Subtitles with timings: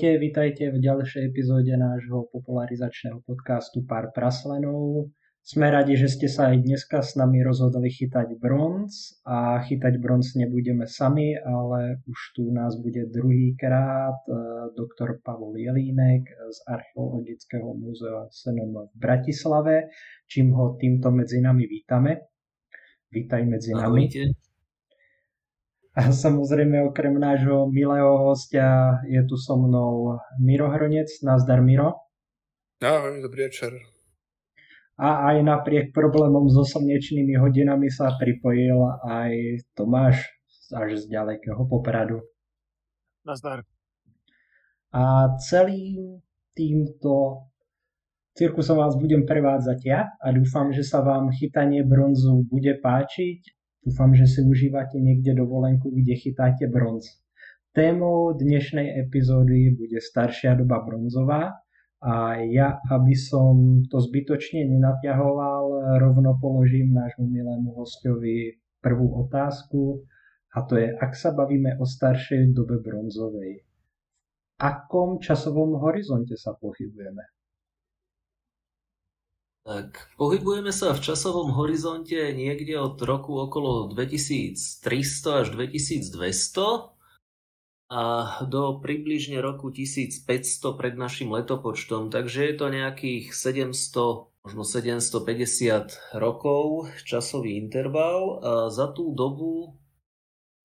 [0.00, 5.12] Ahojte, vitajte v ďalšej epizóde nášho popularizačného podcastu Pár praslenov.
[5.44, 10.40] Sme radi, že ste sa aj dneska s nami rozhodli chytať bronz a chytať bronz
[10.40, 14.32] nebudeme sami, ale už tu nás bude druhýkrát e,
[14.72, 19.92] doktor Pavol Jelínek z Archeologického múzea SNM v Bratislave,
[20.24, 22.24] čím ho týmto medzi nami vítame.
[23.12, 24.08] Vítaj medzi nami.
[25.90, 31.10] A samozrejme okrem nášho milého hostia je tu so mnou Miro Hronec.
[31.26, 31.98] Nazdar Miro.
[32.78, 33.74] Ahoj, dobrý večer.
[35.02, 39.32] A aj napriek problémom so slnečnými hodinami sa pripojil aj
[39.74, 40.22] Tomáš
[40.70, 42.22] až z ďalekého Popradu.
[43.26, 43.66] Nazdar.
[44.94, 46.22] A celým
[46.54, 47.46] týmto
[48.38, 54.12] cirkusom vás budem prevádzať ja a dúfam, že sa vám chytanie bronzu bude páčiť Dúfam,
[54.12, 57.08] že si užívate niekde dovolenku, kde chytáte bronz.
[57.72, 61.64] Témou dnešnej epizódy bude staršia doba bronzová
[62.04, 70.04] a ja, aby som to zbytočne nenatiahoval, rovno položím nášmu milému hostovi prvú otázku
[70.52, 73.64] a to je, ak sa bavíme o staršej dobe bronzovej,
[74.60, 77.39] akom časovom horizonte sa pohybujeme?
[79.70, 86.90] Tak, pohybujeme sa v časovom horizonte niekde od roku okolo 2300 až 2200
[87.86, 88.02] a
[88.50, 96.90] do približne roku 1500 pred našim letopočtom, takže je to nejakých 700, možno 750 rokov
[97.06, 99.78] časový interval a za tú dobu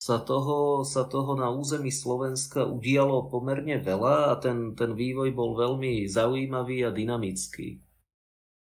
[0.01, 5.53] sa toho, sa toho na území Slovenska udialo pomerne veľa a ten, ten vývoj bol
[5.53, 7.84] veľmi zaujímavý a dynamický.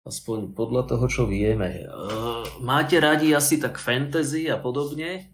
[0.05, 1.81] Aspoň podľa toho, čo vieme.
[1.89, 5.33] Uh, máte radi asi tak fantasy a podobne?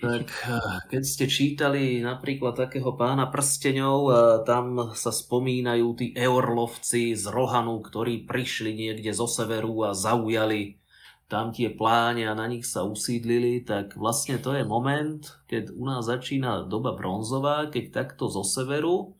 [0.00, 4.14] Tak uh, keď ste čítali napríklad takého pána prsteňov, uh,
[4.48, 10.80] tam sa spomínajú tí eorlovci z Rohanu, ktorí prišli niekde zo severu a zaujali
[11.28, 15.84] tam tie pláne a na nich sa usídlili, tak vlastne to je moment, keď u
[15.88, 19.16] nás začína doba bronzová, keď takto zo severu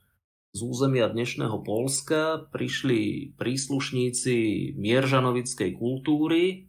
[0.53, 4.37] z územia dnešného Polska prišli príslušníci
[4.77, 6.69] mieržanovickej kultúry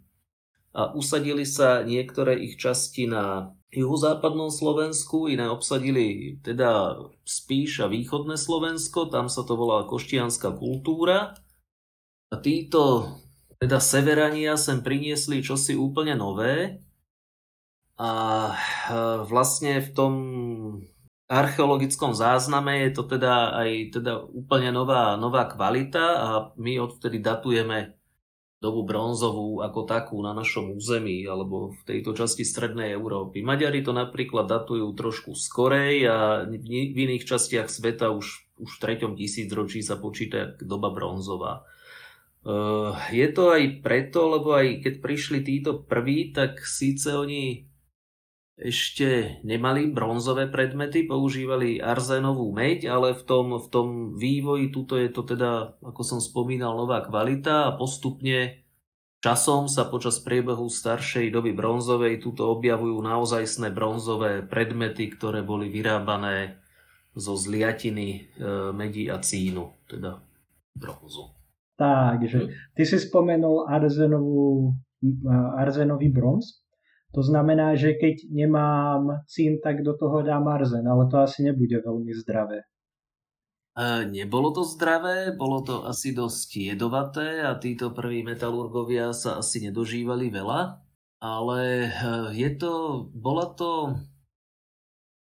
[0.72, 6.96] a usadili sa niektoré ich časti na juhozápadnom Slovensku, iné obsadili teda
[7.28, 11.36] spíš a východné Slovensko, tam sa to volá koštianská kultúra.
[12.32, 13.12] A títo
[13.60, 16.80] teda severania sem priniesli čosi úplne nové
[18.00, 18.12] a
[19.28, 20.14] vlastne v tom
[21.28, 26.28] archeologickom zázname je to teda aj teda úplne nová, nová kvalita a
[26.60, 27.96] my odvtedy datujeme
[28.64, 33.44] dobu bronzovú ako takú na našom území alebo v tejto časti strednej Európy.
[33.44, 39.20] Maďari to napríklad datujú trošku skorej a v iných častiach sveta už, už v treťom
[39.20, 41.68] tisícročí sa počíta doba bronzová.
[42.44, 47.68] Eh, je to aj preto, lebo aj keď prišli títo prví, tak síce oni
[48.53, 55.09] ešte nemali bronzové predmety, používali arzénovú meď, ale v tom, v tom vývoji tuto je
[55.09, 58.62] to teda, ako som spomínal, nová kvalita a postupne
[59.25, 66.62] časom sa počas priebehu staršej doby bronzovej tuto objavujú naozajstné bronzové predmety, ktoré boli vyrábané
[67.18, 68.22] zo zliatiny e,
[68.74, 70.22] medí a cínu, teda
[70.78, 71.30] bronzu.
[71.74, 74.74] Takže, ty si spomenul arzenovú,
[75.58, 76.62] arzenový bronz.
[77.13, 81.78] To znamená, že keď nemám cín, tak do toho dám arzen, ale to asi nebude
[81.85, 82.66] veľmi zdravé.
[83.78, 89.62] E, nebolo to zdravé, bolo to asi dosť jedovaté a títo prví metalurgovia sa asi
[89.62, 90.81] nedožívali veľa,
[91.22, 91.90] ale e,
[92.34, 93.94] je to, bola to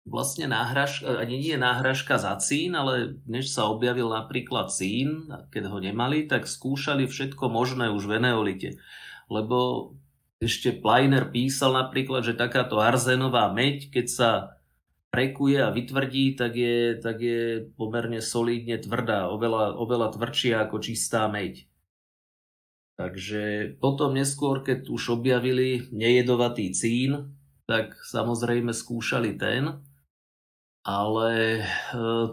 [0.06, 5.78] vlastne náhražka, ani nie náhražka za cín, ale než sa objavil napríklad cín, keď ho
[5.82, 8.70] nemali, tak skúšali všetko možné už v Eneolite.
[9.26, 9.90] Lebo
[10.44, 14.30] ešte Pleiner písal napríklad, že takáto arzenová meď, keď sa
[15.16, 21.32] prekuje a vytvrdí, tak je, tak je pomerne solidne tvrdá, oveľa, oveľa tvrdšia ako čistá
[21.32, 21.72] meď.
[23.00, 29.84] Takže potom neskôr, keď už objavili nejedovatý cín, tak samozrejme skúšali ten,
[30.84, 31.64] ale e,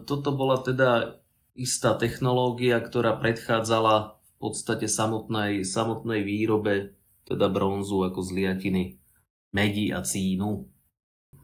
[0.06, 1.22] toto bola teda
[1.55, 6.94] istá technológia, ktorá predchádzala v podstate samotnej, samotnej výrobe
[7.28, 8.98] teda bronzu ako zliatiny
[9.52, 10.66] medí a cínu.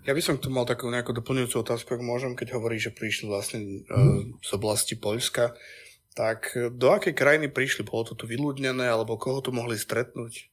[0.06, 3.28] Ja by som tu mal takú nejakú doplňujúcu otázku, ak môžem, keď hovorí, že prišli
[3.28, 4.40] vlastne mm.
[4.40, 5.52] z oblasti Poľska.
[6.16, 7.84] Tak e, do akej krajiny prišli?
[7.84, 10.48] Bolo to tu vyľudnené, alebo koho tu mohli stretnúť?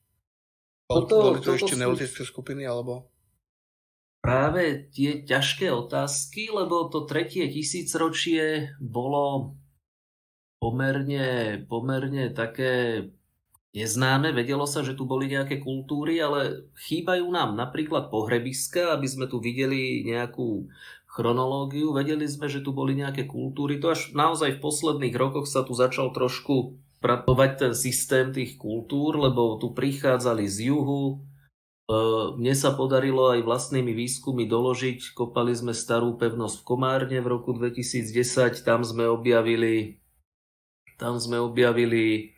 [0.91, 1.79] Toto, Boli to ešte sú...
[1.79, 3.15] neolitické skupiny, alebo?
[4.25, 9.53] práve tie ťažké otázky, lebo to tretie tisícročie bolo
[10.57, 13.05] pomerne, pomerne také
[13.75, 14.31] neznáme.
[14.31, 19.43] Vedelo sa, že tu boli nejaké kultúry, ale chýbajú nám napríklad pohrebiska, aby sme tu
[19.43, 20.71] videli nejakú
[21.11, 21.91] chronológiu.
[21.91, 23.77] Vedeli sme, že tu boli nejaké kultúry.
[23.83, 29.19] To až naozaj v posledných rokoch sa tu začal trošku pracovať ten systém tých kultúr,
[29.19, 31.21] lebo tu prichádzali z juhu,
[32.35, 37.53] mne sa podarilo aj vlastnými výskumy doložiť, kopali sme starú pevnosť v Komárne v roku
[37.53, 40.01] 2010, tam sme objavili,
[40.97, 42.34] tam sme objavili e,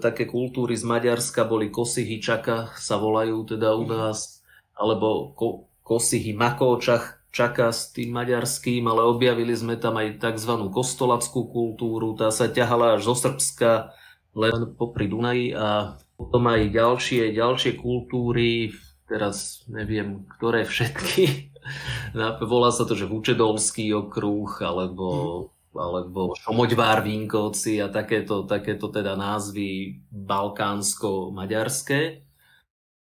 [0.00, 4.44] také kultúry z Maďarska, boli kosihy čaka, sa volajú teda u nás,
[4.76, 10.52] alebo ko, kosihy makóčach, čaka s tým maďarským, ale objavili sme tam aj tzv.
[10.70, 13.90] kostolackú kultúru, tá sa ťahala až zo Srbska,
[14.38, 18.70] len popri Dunaji a potom aj ďalšie, ďalšie kultúry,
[19.10, 21.50] teraz neviem, ktoré všetky.
[22.52, 25.53] Volá sa to, že Vučedolský okruh, alebo, mm.
[25.74, 32.22] Alebo Šomoďvár Vinkovci a takéto, takéto teda názvy balkánsko-maďarské.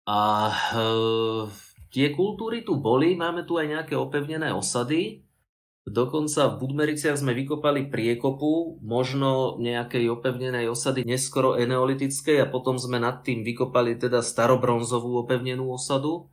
[0.08, 0.52] A e,
[1.92, 5.28] tie kultúry tu boli, máme tu aj nejaké opevnené osady,
[5.88, 13.00] Dokonca v Budmericiach sme vykopali priekopu, možno nejakej opevnenej osady, neskoro eneolitickej a potom sme
[13.00, 16.28] nad tým vykopali teda starobronzovú opevnenú osadu.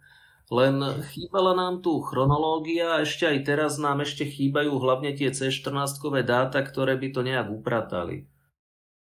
[0.53, 0.77] Len
[1.09, 6.61] chýbala nám tu chronológia a ešte aj teraz nám ešte chýbajú hlavne tie C14-kové dáta,
[6.61, 8.29] ktoré by to nejak upratali.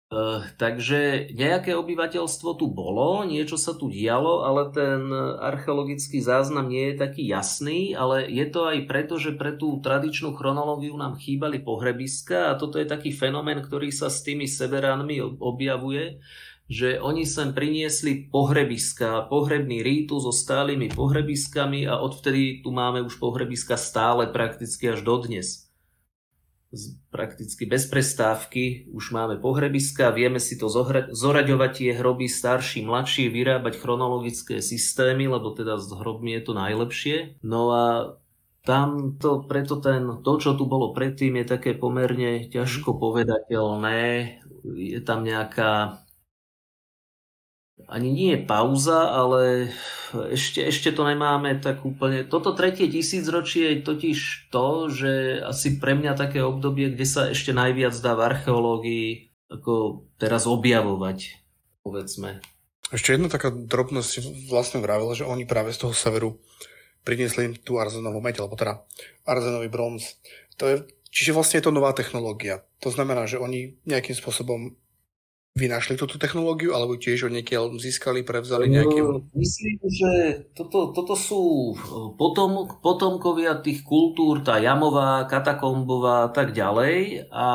[0.08, 5.04] Uh, takže nejaké obyvateľstvo tu bolo, niečo sa tu dialo, ale ten
[5.36, 10.32] archeologický záznam nie je taký jasný, ale je to aj preto, že pre tú tradičnú
[10.32, 16.24] chronológiu nám chýbali pohrebiska a toto je taký fenomén, ktorý sa s tými severánmi objavuje,
[16.68, 23.16] že oni sem priniesli pohrebiska, pohrebný rítu so stálymi pohrebiskami a odvtedy tu máme už
[23.16, 25.68] pohrebiska stále prakticky až dodnes
[27.08, 33.32] prakticky bez prestávky, už máme pohrebiska, vieme si to zohra- zoraďovať tie hroby starší, mladší,
[33.32, 37.16] vyrábať chronologické systémy, lebo teda s hrobmi je to najlepšie.
[37.40, 37.84] No a
[38.68, 44.00] tam to, preto ten, to, čo tu bolo predtým, je také pomerne ťažko povedateľné.
[44.76, 46.04] Je tam nejaká
[47.88, 49.72] ani nie je pauza, ale
[50.12, 52.28] ešte, ešte to nemáme tak úplne.
[52.28, 54.18] Toto tretie tisícročie je totiž
[54.52, 59.08] to, že asi pre mňa také obdobie, kde sa ešte najviac dá v archeológii
[59.48, 61.40] ako teraz objavovať,
[61.80, 62.44] povedzme.
[62.92, 66.36] Ešte jedna taká drobnosť vlastne vravila, že oni práve z toho severu
[67.08, 68.84] priniesli tú arzenovú meď, alebo teda
[69.24, 70.20] arzenový bronz.
[70.60, 70.76] To je,
[71.08, 72.64] čiže vlastne je to nová technológia.
[72.84, 74.76] To znamená, že oni nejakým spôsobom
[75.56, 79.04] vynašli túto technológiu, alebo tiež ho niekiaľ získali, prevzali nejakým...
[79.04, 80.10] No, myslím, že
[80.54, 81.74] toto, toto sú
[82.14, 87.26] potom, potomkovia tých kultúr, tá jamová, katakombová a tak ďalej.
[87.34, 87.46] A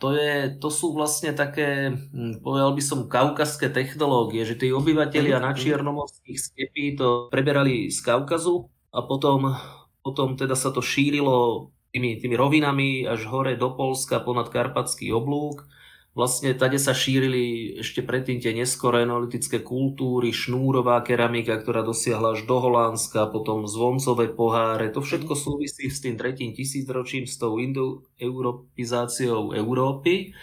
[0.00, 5.38] to, je, to sú vlastne také, hm, povedal by som, kaukaské technológie, že tí obyvateľia
[5.38, 9.54] na čiernomorských stepí to preberali z Kaukazu a potom,
[10.00, 15.68] potom teda sa to šírilo tými, tými rovinami až hore do Polska ponad Karpatský oblúk
[16.10, 22.50] Vlastne tade sa šírili ešte predtým tie neskoré enolitické kultúry, šnúrová keramika, ktorá dosiahla až
[22.50, 24.90] do Holandska, potom zvoncové poháre.
[24.90, 30.34] To všetko súvisí s tým tretím tisícročím, s tou indoeuropizáciou Európy,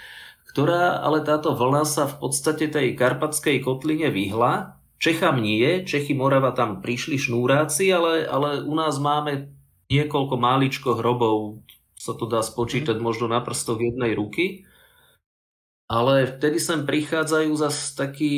[0.47, 4.79] ktorá, ale táto vlna sa v podstate tej karpatskej kotline vyhla.
[5.03, 9.51] Čechám nie, Čechy Morava tam prišli šnúráci, ale, ale u nás máme
[9.91, 11.59] niekoľko máličko hrobov,
[11.97, 14.66] sa to dá spočítať možno na prstoch jednej ruky.
[15.87, 18.35] Ale vtedy sem prichádzajú zase taký,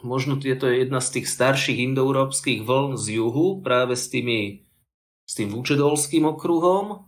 [0.00, 4.64] možno je to jedna z tých starších indoeurópskych vln z juhu, práve s, tými,
[5.28, 7.04] s tým Vúčedolským okruhom.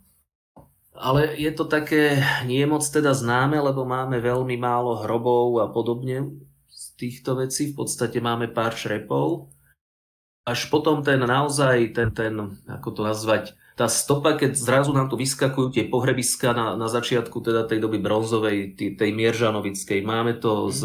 [0.95, 6.45] Ale je to také nie moc teda známe, lebo máme veľmi málo hrobov a podobne
[6.69, 7.73] z týchto vecí.
[7.73, 9.49] V podstate máme pár šrepov.
[10.45, 12.37] Až potom ten naozaj, ten, ten
[12.69, 17.43] ako to nazvať, tá stopa, keď zrazu nám tu vyskakujú tie pohrebiska na, na začiatku
[17.43, 19.99] teda tej doby bronzovej, tej, tej Mieržanovickej.
[20.07, 20.83] Máme to z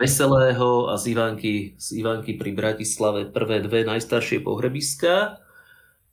[0.00, 5.40] Veselého a z Ivanky, z Ivanky pri Bratislave prvé dve najstaršie pohrebiska.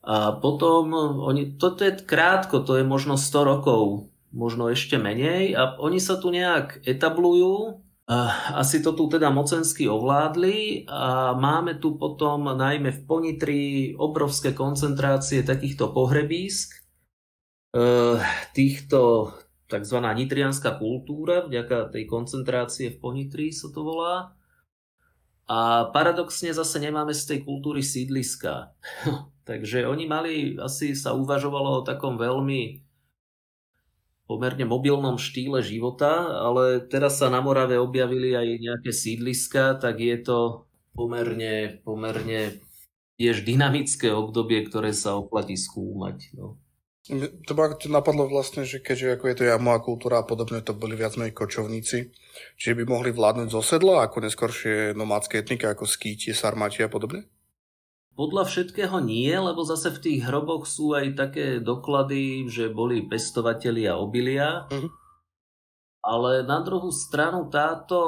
[0.04, 0.92] A potom,
[1.24, 6.20] oni, toto je krátko, to je možno 100 rokov, možno ešte menej a oni sa
[6.20, 7.83] tu nejak etablujú
[8.54, 13.62] asi to tu teda mocensky ovládli a máme tu potom najmä v Ponitri
[13.96, 16.84] obrovské koncentrácie takýchto pohrebísk.
[17.72, 17.80] E,
[18.52, 19.32] týchto
[19.72, 19.98] tzv.
[20.04, 24.36] nitrianská kultúra, vďaka tej koncentrácie v Ponitri sa to volá.
[25.48, 28.76] A paradoxne zase nemáme z tej kultúry sídliska.
[29.50, 32.84] Takže oni mali, asi sa uvažovalo o takom veľmi
[34.28, 40.18] pomerne mobilnom štýle života, ale teraz sa na Morave objavili aj nejaké sídliska, tak je
[40.24, 40.40] to
[40.96, 42.64] pomerne, pomerne
[43.20, 46.34] tiež dynamické obdobie, ktoré sa oplatí skúmať.
[46.40, 46.58] No.
[47.44, 50.96] To ma napadlo vlastne, že keďže ako je to jamová kultúra a podobne, to boli
[50.96, 52.16] viac menej kočovníci,
[52.56, 57.28] čiže by mohli vládnuť zo sedla ako neskoršie nomádske etniky ako skýti, sarmati a podobne?
[58.14, 63.98] Podľa všetkého nie, lebo zase v tých hroboch sú aj také doklady, že boli pestovatelia
[63.98, 64.70] obilia.
[64.70, 64.94] Uh-huh.
[66.04, 68.00] Ale na druhú stranu táto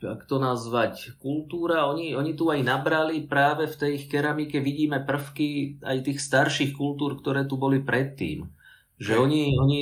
[0.00, 5.80] jak to nazvať, kultúra, oni, oni tu aj nabrali práve v tej keramike, vidíme prvky
[5.84, 8.48] aj tých starších kultúr, ktoré tu boli predtým.
[8.96, 9.80] Že oni, oni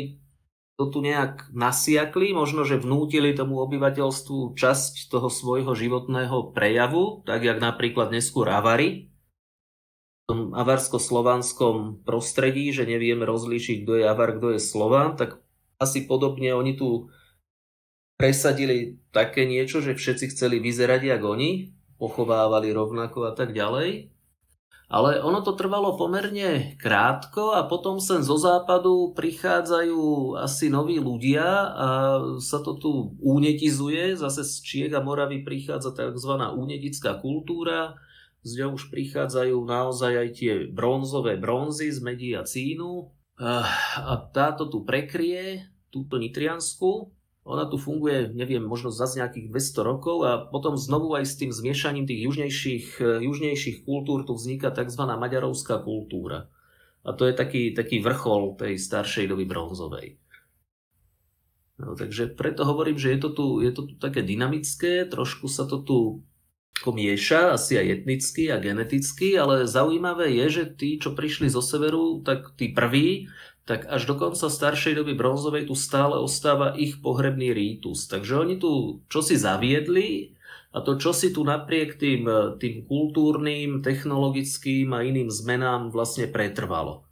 [0.74, 7.46] to tu nejak nasiakli, možno, že vnútili tomu obyvateľstvu časť toho svojho životného prejavu, tak
[7.46, 9.07] jak napríklad neskôr Avary,
[10.28, 15.40] avarsko-slovanskom prostredí, že nevieme rozlíšiť, kto je Avar, kto je Slován, tak
[15.80, 17.08] asi podobne oni tu
[18.20, 24.12] presadili také niečo, že všetci chceli vyzerať jak oni, pochovávali rovnako a tak ďalej.
[24.88, 31.44] Ale ono to trvalo pomerne krátko a potom sem zo západu prichádzajú asi noví ľudia
[31.76, 31.88] a
[32.40, 34.16] sa to tu únetizuje.
[34.16, 36.32] Zase z Čiek a Moravy prichádza tzv.
[36.40, 38.00] únetická kultúra.
[38.46, 43.10] Z ňou už prichádzajú naozaj aj tie bronzové bronzy z medí a cínu.
[43.38, 47.14] A táto tu prekrie túto nitriansku
[47.48, 51.48] ona tu funguje, neviem, možno za nejakých 200 rokov a potom znovu aj s tým
[51.48, 55.02] zmiešaním tých južnejších, eh, južnejších kultúr tu vzniká tzv.
[55.08, 56.52] maďarovská kultúra.
[57.08, 60.20] A to je taký, taký vrchol tej staršej doby bronzovej.
[61.80, 65.64] No, takže preto hovorím, že je to, tu, je to tu také dynamické, trošku sa
[65.64, 65.98] to tu
[66.86, 72.22] mieša, asi aj etnicky a geneticky, ale zaujímavé je, že tí, čo prišli zo severu,
[72.22, 73.26] tak tí prví,
[73.68, 78.08] tak až do konca staršej doby bronzovej tu stále ostáva ich pohrebný rítus.
[78.08, 80.38] Takže oni tu čosi zaviedli
[80.72, 82.24] a to čosi tu napriek tým,
[82.56, 87.04] tým kultúrnym, technologickým a iným zmenám vlastne pretrvalo.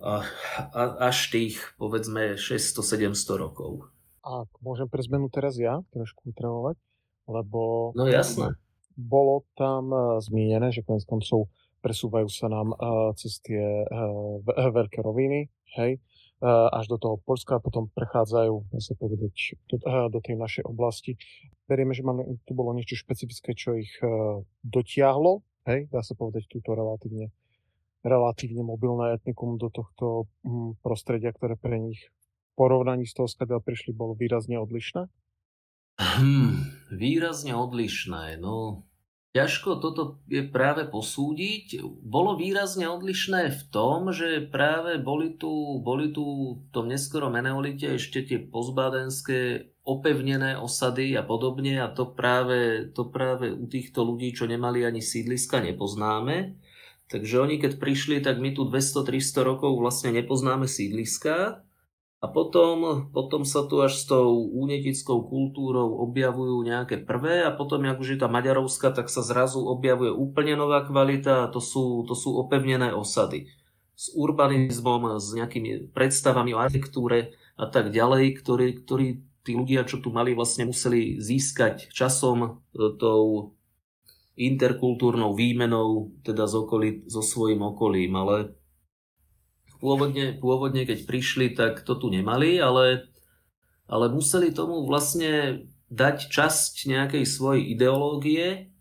[0.00, 0.24] A,
[0.72, 3.92] a, až tých, povedzme, 600-700 rokov.
[4.24, 6.80] A môžem pre zmenu teraz ja trošku utravovať?
[7.26, 7.92] Lebo...
[7.96, 8.54] No jasné.
[8.94, 11.50] Bolo tam eh, zmienené, že konec koncov
[11.84, 13.60] presúvajú sa nám uh, cez tie
[14.56, 16.00] veľké roviny, hej,
[16.72, 19.76] až do toho Polska, a potom prechádzajú, dá sa povedať, do,
[20.08, 21.20] do tej našej oblasti.
[21.68, 23.92] Verieme, že máme, tu bolo niečo špecifické, čo ich
[24.64, 27.28] dotiahlo, hej, dá sa povedať, túto relatívne,
[28.00, 33.64] relatívne mobilné etnikum do tohto um, prostredia, ktoré pre nich v porovnaní s toho, skadiaľ
[33.64, 35.08] prišli, bolo výrazne odlišné?
[35.98, 38.86] Hmm, výrazne odlišné, no
[39.34, 41.82] Ťažko toto je práve posúdiť.
[42.06, 47.98] Bolo výrazne odlišné v tom, že práve boli tu, boli tu v tom neskorom eneolite
[47.98, 54.30] ešte tie pozbádenské opevnené osady a podobne a to práve, to práve u týchto ľudí,
[54.30, 56.54] čo nemali ani sídliska, nepoznáme.
[57.10, 61.66] Takže oni keď prišli, tak my tu 200-300 rokov vlastne nepoznáme sídliska
[62.24, 67.84] a potom, potom sa tu až s tou únetickou kultúrou objavujú nejaké prvé a potom,
[67.84, 72.00] jak už je tá maďarovská, tak sa zrazu objavuje úplne nová kvalita a to sú,
[72.08, 73.52] to sú opevnené osady.
[73.92, 79.06] S urbanizmom, s nejakými predstavami o architektúre a tak ďalej, ktorí, ktorí
[79.44, 82.50] tí ľudia, čo tu mali, vlastne museli získať časom e,
[82.96, 83.52] tou
[84.40, 88.56] interkultúrnou výmenou, teda s okolí, so svojím okolím, ale
[89.84, 93.04] Pôvodne, pôvodne keď prišli, tak to tu nemali, ale,
[93.84, 98.72] ale museli tomu vlastne dať časť nejakej svojej ideológie,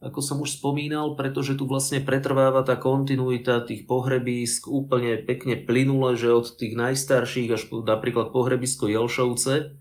[0.00, 6.16] ako som už spomínal, pretože tu vlastne pretrváva tá kontinuita tých pohrebísk úplne pekne plynule,
[6.16, 9.78] že od tých najstarších až po napríklad pohrebisko Jelšovce,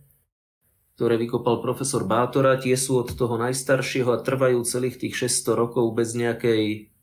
[0.93, 5.89] ktoré vykopal profesor Bátora, tie sú od toho najstaršieho a trvajú celých tých 600 rokov
[5.97, 6.93] bez nejakej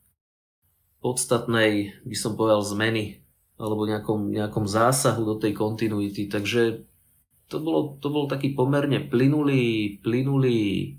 [1.03, 3.27] podstatnej, by som povedal, zmeny
[3.59, 6.31] alebo nejakom, nejakom zásahu do tej kontinuity.
[6.31, 6.87] Takže
[7.51, 10.97] to, bolo, to bol taký pomerne plynulý, plynulý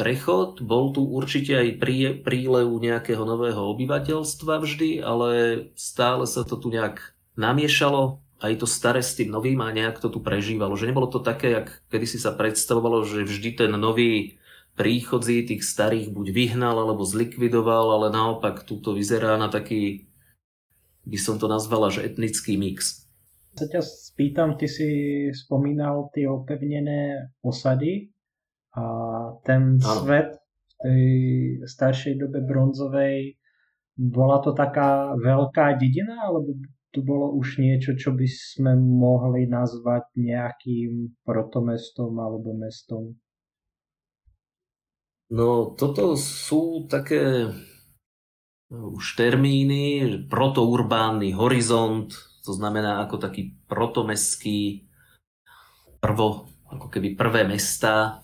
[0.00, 0.64] prechod.
[0.64, 5.28] Bol tu určite aj prí, prílev nejakého nového obyvateľstva vždy, ale
[5.76, 10.08] stále sa to tu nejak namiešalo, aj to staré s tým novým a nejak to
[10.08, 10.72] tu prežívalo.
[10.72, 14.40] Že nebolo to také, jak kedy si sa predstavovalo, že vždy ten nový
[14.80, 20.08] príchodzí tých starých buď vyhnal alebo zlikvidoval, ale naopak tu to vyzerá na taký
[21.04, 23.06] by som to nazvala, že etnický mix.
[23.56, 24.88] Sa ťa spýtam, ty si
[25.34, 28.12] spomínal tie opevnené osady.
[28.70, 28.84] A
[29.42, 29.98] ten ano.
[29.98, 31.06] svet v tej
[31.66, 33.34] staršej dobe bronzovej,
[33.98, 36.54] bola to taká veľká dedina, alebo
[36.94, 43.14] to bolo už niečo, čo by sme mohli nazvať nejakým protomestom alebo mestom?
[45.30, 47.46] No toto sú také
[48.70, 52.14] už termíny, protourbánny horizont,
[52.46, 54.86] to znamená ako taký protomestský
[55.98, 58.22] prvo, ako keby prvé mesta.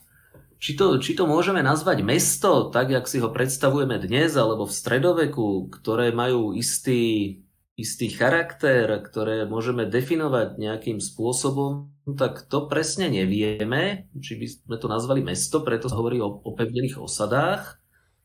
[0.57, 4.73] Či to, či to môžeme nazvať mesto, tak jak si ho predstavujeme dnes, alebo v
[4.73, 7.45] stredoveku, ktoré majú istý,
[7.77, 14.87] istý charakter, ktoré môžeme definovať nejakým spôsobom, tak to presne nevieme, či by sme to
[14.89, 17.77] nazvali mesto, preto sa hovorí o opevnených osadách.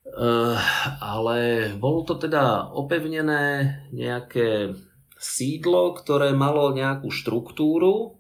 [0.02, 0.58] Uh,
[0.98, 4.74] ale bolo to teda opevnené nejaké
[5.22, 8.18] sídlo, ktoré malo nejakú štruktúru,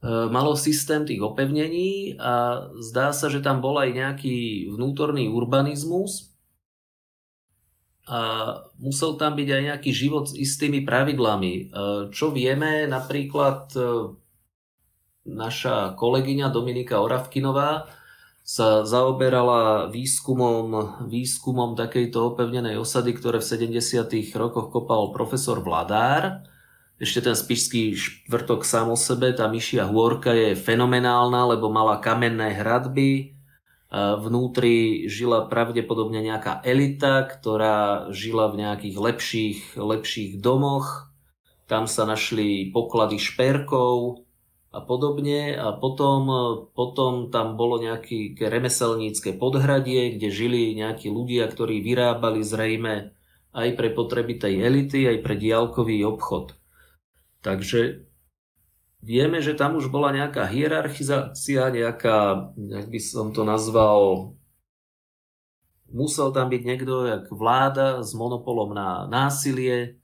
[0.00, 6.32] e, malo systém tých opevnení a zdá sa, že tam bol aj nejaký vnútorný urbanizmus
[8.08, 8.20] a
[8.80, 11.52] musel tam byť aj nejaký život s istými pravidlami.
[11.52, 11.62] E,
[12.08, 13.68] čo vieme, napríklad
[15.28, 17.84] naša kolegyňa Dominika Oravkinová
[18.42, 23.46] sa zaoberala výskumom, výskumom takejto opevnenej osady, ktoré v
[23.78, 24.10] 70.
[24.34, 26.42] rokoch kopal profesor Vladár.
[26.98, 32.54] Ešte ten spišský štvrtok sám o sebe, tá myšia hôrka je fenomenálna, lebo mala kamenné
[32.54, 33.34] hradby,
[33.92, 41.12] vnútri žila pravdepodobne nejaká elita, ktorá žila v nejakých lepších, lepších domoch.
[41.68, 44.24] Tam sa našli poklady šperkov,
[44.72, 45.52] a podobne.
[45.54, 46.26] A potom,
[46.72, 53.12] potom tam bolo nejaké remeselnícke podhradie, kde žili nejakí ľudia, ktorí vyrábali zrejme
[53.52, 56.56] aj pre potreby tej elity, aj pre diálkový obchod.
[57.44, 58.08] Takže
[59.04, 64.32] vieme, že tam už bola nejaká hierarchizácia, nejaká, jak by som to nazval,
[65.92, 70.00] musel tam byť niekto, jak vláda s monopolom na násilie,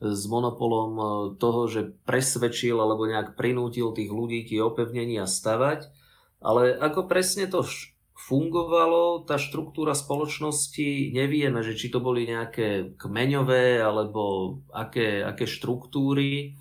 [0.00, 1.04] s monopolom e,
[1.36, 5.92] toho, že presvedčil alebo nejak prinútil tých ľudí tie opevnenia stavať.
[6.40, 7.60] Ale ako presne to
[8.16, 16.56] fungovalo, tá štruktúra spoločnosti, nevieme, že či to boli nejaké kmeňové alebo aké, aké štruktúry,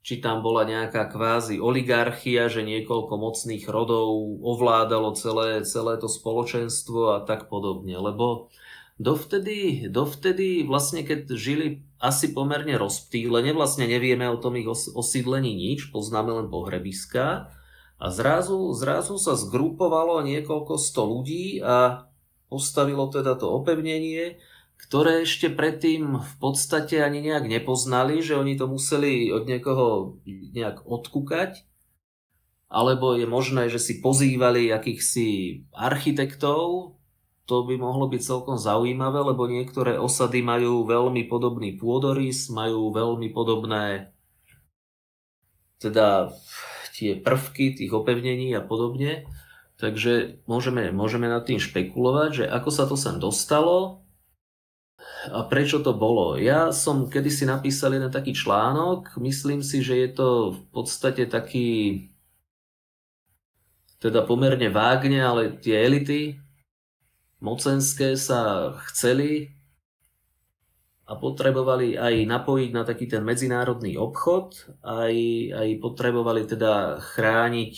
[0.00, 4.08] či tam bola nejaká kvázi oligarchia, že niekoľko mocných rodov
[4.40, 8.00] ovládalo celé, celé to spoločenstvo a tak podobne.
[8.00, 8.48] Lebo
[8.98, 15.90] Dovtedy, dovtedy vlastne keď žili asi pomerne rozptýlene, vlastne nevieme o tom ich osídlení nič,
[15.90, 17.50] poznáme len pohrebiska.
[17.98, 22.06] A zrazu, zrazu sa zgrupovalo niekoľko sto ľudí a
[22.46, 24.38] postavilo teda to opevnenie,
[24.78, 30.16] ktoré ešte predtým v podstate ani nejak nepoznali, že oni to museli od niekoho
[30.54, 31.66] nejak odkúkať,
[32.70, 36.97] alebo je možné, že si pozývali akýchsi architektov,
[37.48, 43.32] to by mohlo byť celkom zaujímavé, lebo niektoré osady majú veľmi podobný pôdorys, majú veľmi
[43.32, 44.12] podobné
[45.80, 46.28] teda
[46.92, 49.24] tie prvky tých opevnení a podobne.
[49.80, 54.04] Takže môžeme, môžeme nad tým špekulovať, že ako sa to sem dostalo
[55.30, 56.36] a prečo to bolo.
[56.36, 62.10] Ja som kedysi napísal jeden taký článok, myslím si, že je to v podstate taký
[64.02, 66.47] teda pomerne vágne, ale tie elity
[67.38, 69.58] mocenské sa chceli
[71.08, 75.14] a potrebovali aj napojiť na taký ten medzinárodný obchod, aj,
[75.56, 77.74] aj potrebovali teda chrániť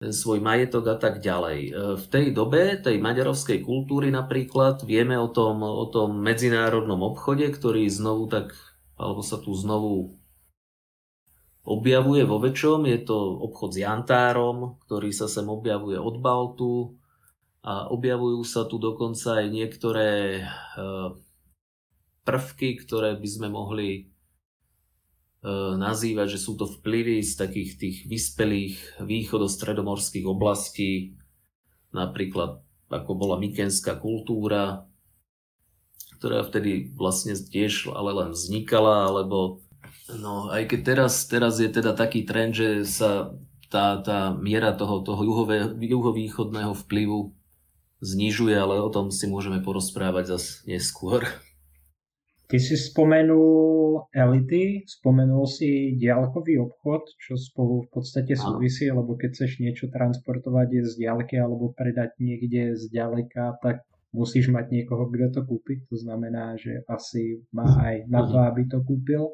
[0.00, 1.58] ten svoj majetok a tak ďalej.
[1.68, 7.46] E, v tej dobe, tej maďarovskej kultúry napríklad, vieme o tom, o tom medzinárodnom obchode,
[7.52, 8.56] ktorý znovu tak,
[8.96, 10.16] alebo sa tu znovu
[11.62, 12.88] objavuje vo väčšom.
[12.88, 13.14] Je to
[13.44, 16.98] obchod s jantárom, ktorý sa sem objavuje od Baltu,
[17.60, 20.42] a objavujú sa tu dokonca aj niektoré e,
[22.24, 24.02] prvky, ktoré by sme mohli e,
[25.76, 31.20] nazývať, že sú to vplyvy z takých tých vyspelých východostredomorských oblastí,
[31.92, 34.88] napríklad ako bola mykenská kultúra,
[36.16, 39.60] ktorá vtedy vlastne tiež ale len vznikala, alebo
[40.16, 43.36] no aj keď teraz, teraz je teda taký trend, že sa
[43.68, 47.36] tá, tá miera toho, toho juhové, juhovýchodného vplyvu
[48.00, 51.24] znižuje, ale o tom si môžeme porozprávať zase neskôr.
[52.50, 59.30] Ty si spomenul elity, spomenul si diálkový obchod, čo spolu v podstate súvisí, lebo keď
[59.38, 65.30] chceš niečo transportovať z diálky alebo predať niekde z ďaleka, tak musíš mať niekoho, kto
[65.30, 65.86] to kúpi.
[65.86, 69.30] To znamená, že asi má aj na to, aby to kúpil.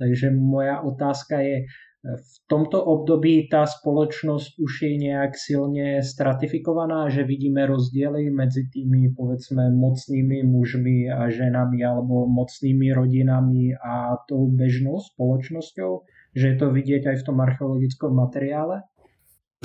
[0.00, 1.68] Takže moja otázka je,
[2.00, 9.12] v tomto období tá spoločnosť už je nejak silne stratifikovaná, že vidíme rozdiely medzi tými
[9.12, 15.90] povedzme mocnými mužmi a ženami alebo mocnými rodinami a tou bežnou spoločnosťou,
[16.32, 18.80] že je to vidieť aj v tom archeologickom materiále?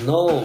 [0.04, 0.44] No,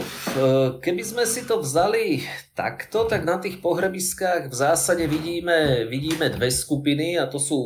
[0.80, 2.24] keby sme si to vzali
[2.56, 7.60] takto, tak na tých pohrebiskách v zásade vidíme, vidíme dve skupiny a to sú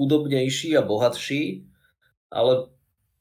[0.00, 1.68] chudobnejší a bohatší,
[2.32, 2.72] ale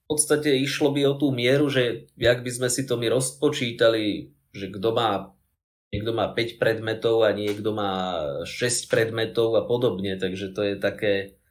[0.05, 4.29] v podstate išlo by o tú mieru, že jak by sme si to my rozpočítali,
[4.53, 5.33] že kto má,
[5.89, 11.41] niekto má 5 predmetov a niekto má 6 predmetov a podobne, takže to je také,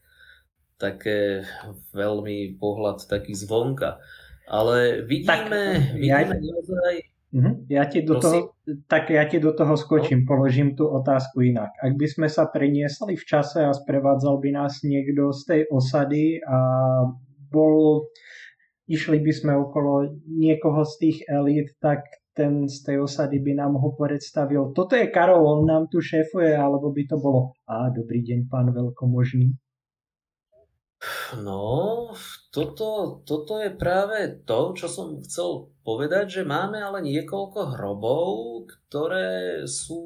[0.79, 1.43] také
[1.91, 3.99] veľmi pohľad taký zvonka.
[4.47, 5.43] Ale vidíme, tak,
[5.99, 6.95] vidíme ja, naozaj...
[7.35, 7.59] Uh-huh.
[7.67, 8.55] Ja ti do toho,
[8.87, 10.31] tak ja ti do toho skočím, no.
[10.31, 11.75] položím tú otázku inak.
[11.83, 16.39] Ak by sme sa preniesli v čase a sprevádzal by nás niekto z tej osady
[16.47, 16.59] a
[17.51, 18.07] bol
[18.89, 23.79] išli by sme okolo niekoho z tých elít, tak ten z tej osady by nám
[23.79, 24.75] ho predstavil.
[24.75, 28.75] Toto je Karol, on nám tu šéfuje, alebo by to bolo a dobrý deň, pán
[28.75, 29.55] veľkomožný.
[31.45, 32.11] No,
[32.49, 38.29] toto, toto je práve to, čo som chcel povedať, že máme ale niekoľko hrobov,
[38.89, 40.01] ktoré sú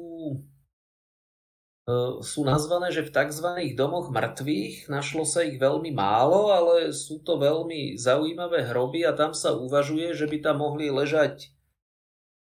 [2.19, 3.47] sú nazvané, že v tzv.
[3.73, 9.33] domoch mŕtvych našlo sa ich veľmi málo, ale sú to veľmi zaujímavé hroby a tam
[9.33, 11.49] sa uvažuje, že by tam mohli ležať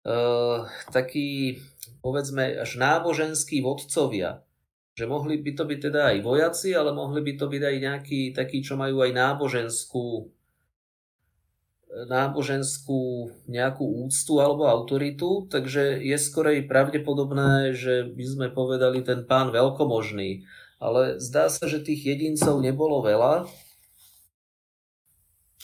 [0.04, 1.62] uh, takí,
[2.04, 4.44] povedzme, až náboženskí vodcovia.
[4.98, 8.20] Že mohli by to byť teda aj vojaci, ale mohli by to byť aj nejakí
[8.34, 10.37] takí, čo majú aj náboženskú
[12.06, 19.50] náboženskú nejakú úctu alebo autoritu, takže je skorej pravdepodobné, že by sme povedali ten pán
[19.50, 20.46] veľkomožný.
[20.78, 23.50] Ale zdá sa, že tých jedincov nebolo veľa,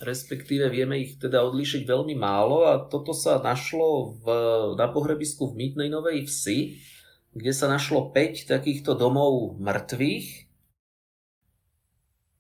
[0.02, 4.26] respektíve vieme ich teda odlíšiť veľmi málo a toto sa našlo v,
[4.74, 6.82] na pohrebisku v Mýtnej Novej Vsi,
[7.30, 10.50] kde sa našlo 5 takýchto domov mŕtvych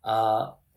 [0.02, 0.18] a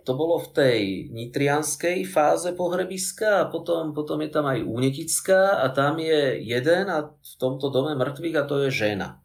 [0.08, 5.68] to bolo v tej nitrianskej fáze pohrebiska a potom, potom je tam aj únetická a
[5.68, 9.20] tam je jeden a v tomto dome mŕtvych a to je žena.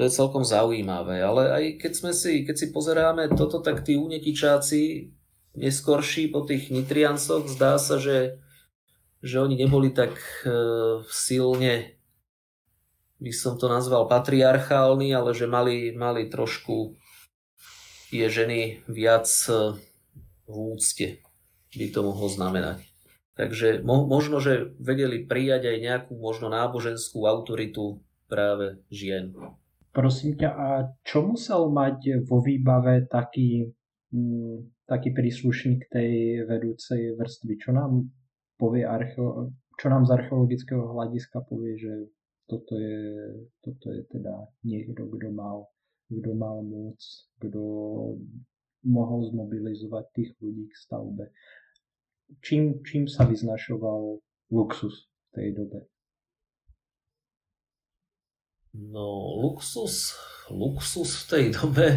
[0.00, 4.00] To je celkom zaujímavé, ale aj keď, sme si, keď si pozeráme toto, tak tí
[4.00, 5.12] únetičáci
[5.52, 8.40] neskorší po tých nitriancoch zdá sa, že,
[9.20, 10.16] že oni neboli tak
[10.48, 12.00] e, silne
[13.20, 16.96] by som to nazval patriarchálni, ale že mali, mali trošku
[18.12, 19.80] tie ženy viac e,
[20.44, 21.24] v úcte
[21.72, 22.84] by to mohlo znamenať.
[23.32, 29.32] Takže mo- možno, že vedeli prijať aj nejakú možno náboženskú autoritu práve žien.
[29.96, 30.68] Prosím ťa, a
[31.00, 33.72] čo musel mať vo výbave taký,
[34.12, 37.52] m, mm, taký príslušník tej vedúcej vrstvy?
[37.56, 38.12] Čo nám
[38.60, 41.92] povie archeo- čo nám z archeologického hľadiska povie, že
[42.44, 43.00] toto je,
[43.64, 45.71] toto je teda niekto, kto mal
[46.20, 47.00] kto mal moc,
[47.40, 47.62] kto
[48.82, 51.24] mohol zmobilizovať tých ľudí k stavbe.
[52.42, 54.18] Čím, čím sa vyznašoval
[54.50, 55.80] luxus v tej dobe?
[58.72, 60.16] No, luxus,
[60.48, 61.88] luxus v tej dobe,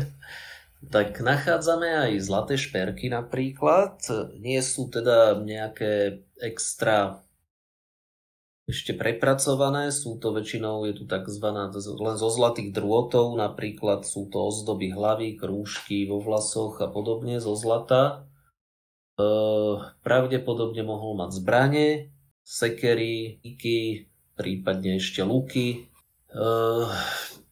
[0.91, 3.95] tak nachádzame aj zlaté šperky napríklad.
[4.43, 7.24] Nie sú teda nejaké extra
[8.65, 11.45] ešte prepracované, sú to väčšinou, je tu tzv.
[12.01, 17.53] len zo zlatých drôtov, napríklad sú to ozdoby hlavy, krúžky vo vlasoch a podobne zo
[17.53, 18.25] zlata.
[19.21, 19.25] E,
[20.01, 21.89] pravdepodobne mohol mať zbranie,
[22.41, 25.85] sekery, iky, prípadne ešte luky.
[26.33, 26.45] E,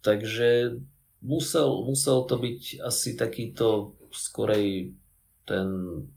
[0.01, 0.81] takže
[1.21, 4.97] musel, musel to byť asi takýto skorej
[5.45, 5.67] ten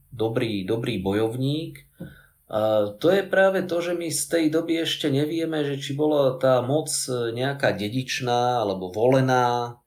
[0.09, 1.85] dobrý, dobrý bojovník,
[2.47, 6.39] a to je práve to, že my z tej doby ešte nevieme, že či bola
[6.39, 9.83] tá moc e, nejaká dedičná alebo volená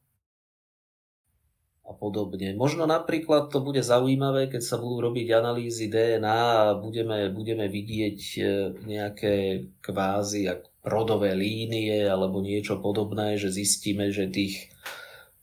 [1.88, 2.52] a podobne.
[2.60, 8.20] Možno napríklad to bude zaujímavé, keď sa budú robiť analýzy DNA a budeme, budeme vidieť
[8.36, 8.42] e,
[8.84, 9.36] nejaké
[9.80, 14.68] kvázi ako rodové línie alebo niečo podobné, že zistíme, že tých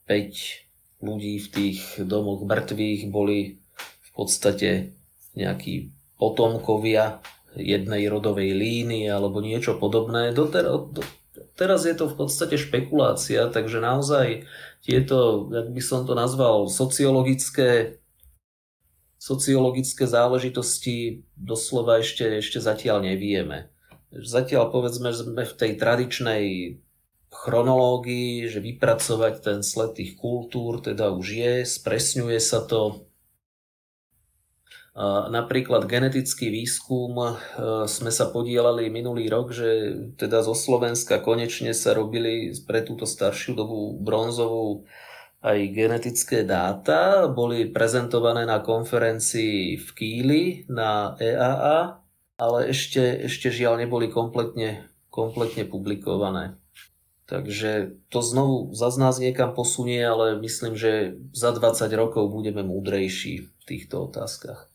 [0.05, 4.93] 5 ľudí v tých domoch mŕtvych boli v podstate
[5.33, 7.21] nejaký potomkovia
[7.57, 10.33] jednej rodovej línie alebo niečo podobné.
[10.37, 11.01] Doter- do,
[11.57, 14.45] teraz je to v podstate špekulácia, takže naozaj
[14.85, 18.01] tieto, jak by som to nazval, sociologické
[19.27, 23.75] sociologické záležitosti doslova ešte, ešte zatiaľ nevieme.
[24.15, 26.45] Zatiaľ povedzme, že sme v tej tradičnej
[27.35, 33.11] chronológii, že vypracovať ten sled tých kultúr teda už je, spresňuje sa to,
[35.29, 37.29] Napríklad genetický výskum e,
[37.85, 43.53] sme sa podielali minulý rok, že teda zo Slovenska konečne sa robili pre túto staršiu
[43.53, 44.89] dobu bronzovú
[45.45, 47.29] aj genetické dáta.
[47.29, 52.01] Boli prezentované na konferencii v Kíli na EAA,
[52.41, 56.57] ale ešte, ešte žiaľ neboli kompletne, kompletne publikované.
[57.29, 63.45] Takže to znovu zase nás niekam posunie, ale myslím, že za 20 rokov budeme múdrejší
[63.45, 64.73] v týchto otázkach.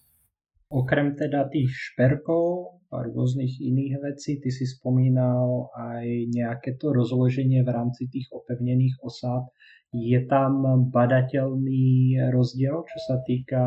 [0.72, 7.60] Okrem teda tých šperkov a rôznych iných vecí, ty si spomínal aj nejaké to rozloženie
[7.60, 9.52] v rámci tých opevnených osád.
[9.92, 13.64] Je tam badateľný rozdiel, čo sa týka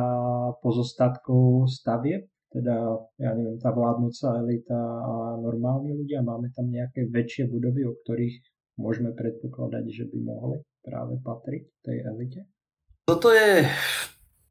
[0.65, 2.33] pozostatkov stavie?
[2.49, 7.93] Teda, ja neviem, tá vládnúca elita a normálni ľudia, máme tam nejaké väčšie budovy, o
[8.01, 8.41] ktorých
[8.81, 12.49] môžeme predpokladať, že by mohli práve patriť tej elite?
[13.05, 13.69] Toto je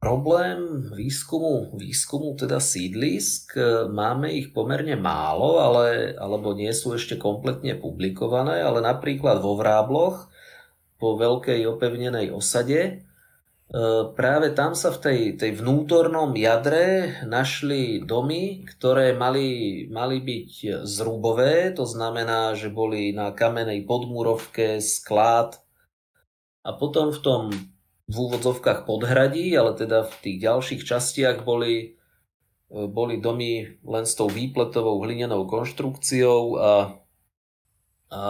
[0.04, 3.56] Problém výskumu, výskumu teda sídlisk,
[3.88, 10.28] máme ich pomerne málo, ale, alebo nie sú ešte kompletne publikované, ale napríklad vo Vrábloch,
[11.00, 12.92] po veľkej opevnenej osade, e,
[14.12, 21.72] práve tam sa v tej, tej vnútornom jadre našli domy, ktoré mali, mali byť zrubové,
[21.72, 25.64] to znamená, že boli na kamenej podmúrovke, sklad
[26.60, 27.42] a potom v tom
[28.04, 31.96] v úvodzovkách podhradí, ale teda v tých ďalších častiach boli,
[32.68, 36.72] e, boli domy len s tou výpletovou hlinenou konštrukciou a,
[38.12, 38.22] a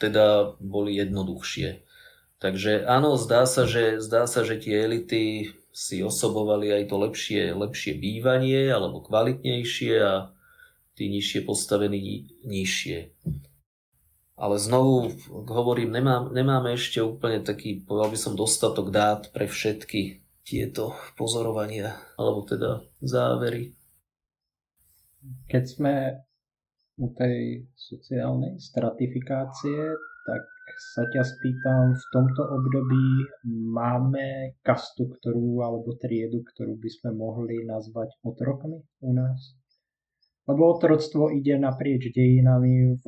[0.00, 1.84] teda boli jednoduchšie.
[2.42, 7.42] Takže áno, zdá sa, že, zdá sa, že tie elity si osobovali aj to lepšie,
[7.54, 10.34] lepšie bývanie alebo kvalitnejšie a
[10.98, 13.14] tí nižšie postavení nižšie.
[14.42, 15.14] Ale znovu
[15.46, 21.94] hovorím, nemám, nemáme ešte úplne taký, povedal by som, dostatok dát pre všetky tieto pozorovania,
[22.18, 23.70] alebo teda závery.
[25.46, 25.94] Keď sme
[26.98, 29.94] u tej sociálnej stratifikácie,
[30.26, 30.42] tak
[30.90, 33.06] sa ťa spýtam, v tomto období
[33.46, 39.54] máme kastu, ktorú, alebo triedu, ktorú by sme mohli nazvať otrokmi u nás?
[40.50, 43.04] Lebo otroctvo ide naprieč dejinami v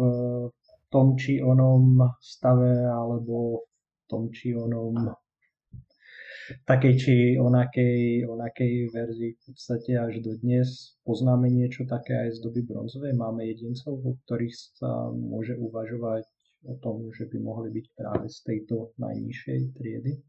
[0.95, 5.11] tom či onom stave alebo v tom či onom
[6.63, 10.95] takej či onakej, onakej verzii v podstate až do dnes.
[11.03, 13.17] Poznáme niečo také aj z doby bronzovej.
[13.17, 16.29] Máme jedincov, o ktorých sa môže uvažovať
[16.65, 20.13] o tom, že by mohli byť práve z tejto najnižšej triedy.
[20.17, 20.21] E,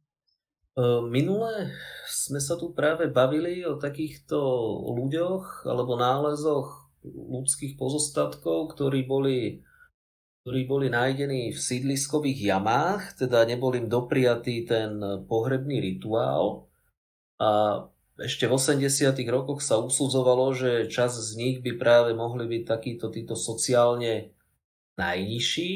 [1.08, 1.72] minule
[2.08, 4.40] sme sa tu práve bavili o takýchto
[4.98, 9.64] ľuďoch alebo nálezoch ľudských pozostatkov, ktorí boli
[10.46, 16.70] ktorí boli nájdení v sídliskových jamách, teda nebol im dopriatý ten pohrebný rituál.
[17.42, 17.82] A
[18.22, 19.10] ešte v 80.
[19.26, 24.38] rokoch sa usudzovalo, že čas z nich by práve mohli byť takíto títo sociálne
[25.02, 25.72] najnižší,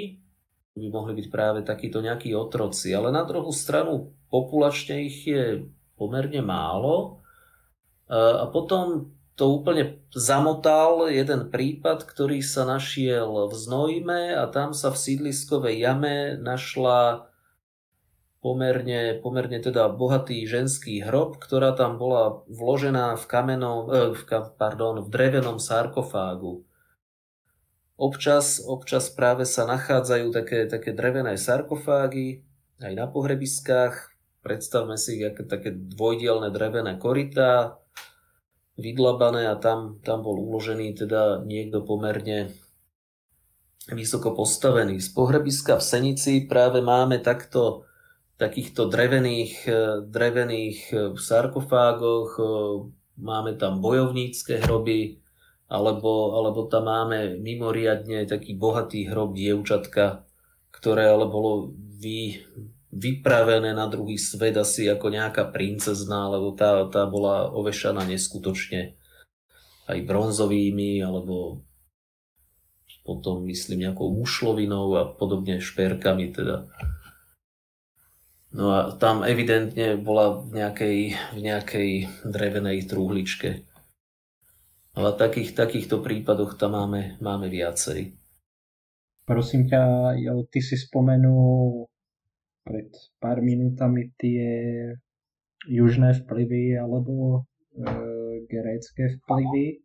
[0.77, 2.93] by mohli byť práve takíto nejakí otroci.
[2.93, 5.65] Ale na druhú stranu populačne ich je
[5.97, 7.25] pomerne málo.
[8.05, 14.91] A potom to úplne zamotal jeden prípad, ktorý sa našiel v Znojme a tam sa
[14.91, 17.32] v sídliskovej jame našla
[18.43, 24.21] pomerne, pomerne teda bohatý ženský hrob, ktorá tam bola vložená v, kamenom, eh, v,
[24.60, 26.67] pardon, v drevenom sarkofágu.
[27.99, 32.43] Občas, občas práve sa nachádzajú také, také drevené sarkofágy
[32.80, 34.15] aj na pohrebiskách.
[34.39, 37.80] Predstavme si aké také dvojdielne drevené korytá,
[38.79, 42.55] vydlabané a tam, tam bol uložený teda niekto pomerne
[43.91, 45.03] vysoko postavený.
[45.03, 47.89] Z pohrebiska v Senici práve máme takto
[48.39, 52.43] takýchto drevených, e, drevených e, sarkofágoch, e,
[53.19, 55.19] máme tam bojovnícke hroby,
[55.67, 60.23] alebo, alebo tam máme mimoriadne taký bohatý hrob dievčatka,
[60.71, 62.41] ktoré ale bolo vy,
[62.89, 68.97] vypravené na druhý svet asi ako nejaká princezná, lebo tá, tá bola ovešaná neskutočne
[69.89, 71.65] aj bronzovými, alebo
[73.06, 76.69] potom myslím nejakou mušlovinou a podobne šperkami teda.
[78.49, 80.97] No a tam evidentne bola v nejakej,
[81.38, 81.89] v nejakej
[82.25, 83.65] drevenej trúhličke.
[84.97, 88.17] Ale takých, takýchto prípadoch tam máme, máme viacej.
[89.25, 89.82] Prosím ťa,
[90.17, 91.88] jo, ty si spomenul
[92.69, 94.45] pred pár minútami tie
[95.65, 97.39] južné vplyvy alebo e,
[98.45, 99.65] grécké vplyvy.
[99.73, 99.77] E,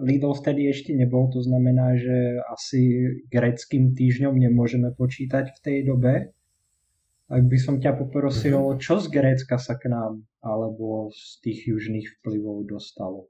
[0.00, 6.32] Lidl vtedy ešte nebol, to znamená, že asi gréckým týždňom nemôžeme počítať v tej dobe.
[7.28, 8.80] Ak by som ťa poprosil, mm-hmm.
[8.80, 13.28] čo z Grécka sa k nám alebo z tých južných vplyvov dostalo?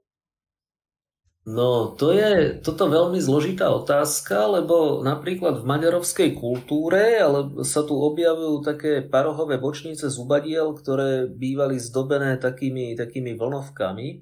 [1.41, 7.97] No, to je toto veľmi zložitá otázka, lebo napríklad v maďarovskej kultúre ale sa tu
[7.97, 14.21] objavujú také parohové bočnice zubadiel, ktoré bývali zdobené takými, takými vlnovkami.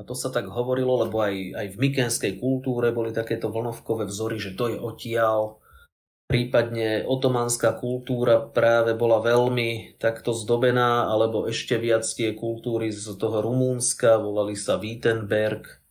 [0.00, 4.40] A to sa tak hovorilo, lebo aj, aj v mykenskej kultúre boli takéto vlnovkové vzory,
[4.40, 5.60] že to je odtiaľ.
[6.24, 13.44] Prípadne otomanská kultúra práve bola veľmi takto zdobená, alebo ešte viac tie kultúry z toho
[13.44, 15.81] Rumúnska, volali sa Wittenberg,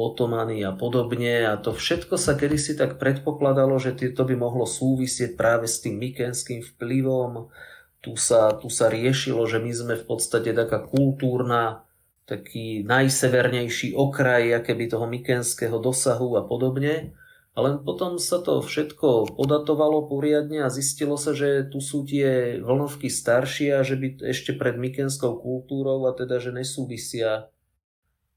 [0.00, 5.36] otomany a podobne a to všetko sa kedysi tak predpokladalo, že to by mohlo súvisieť
[5.36, 7.52] práve s tým mykenským vplyvom.
[8.00, 11.84] Tu sa, tu sa riešilo, že my sme v podstate taká kultúrna,
[12.24, 17.12] taký najsevernejší okraj akéby toho mykenského dosahu a podobne.
[17.58, 23.10] Ale potom sa to všetko podatovalo poriadne a zistilo sa, že tu sú tie vlnovky
[23.10, 27.50] staršie a že by ešte pred mykenskou kultúrou a teda, že nesúvisia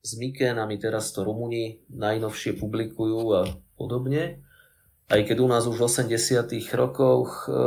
[0.04, 3.42] s Mikénami, teraz to Rumuni najnovšie publikujú a
[3.80, 4.44] podobne.
[5.08, 7.64] Aj keď u nás už v 80 rokoch, e,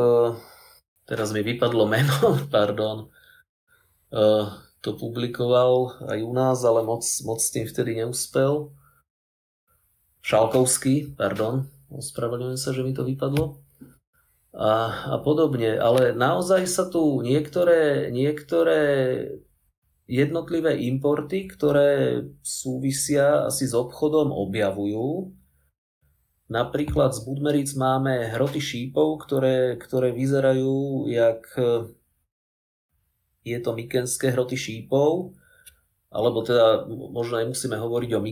[1.09, 3.09] teraz mi vypadlo meno, pardon,
[4.13, 4.27] e,
[4.85, 8.69] to publikoval aj u nás, ale moc, moc s tým vtedy neúspel.
[10.21, 13.65] Šalkovský, pardon, ospravedlňujem sa, že mi to vypadlo.
[14.57, 14.71] A,
[15.13, 18.81] a podobne, ale naozaj sa tu niektoré, niektoré
[20.07, 25.35] jednotlivé importy, ktoré súvisia asi s obchodom, objavujú.
[26.47, 31.43] Napríklad z Budmeric máme hroty šípov, ktoré, ktoré vyzerajú jak
[33.47, 35.39] je to mykenské hroty šípov,
[36.11, 38.25] alebo teda možno nemusíme hovoriť o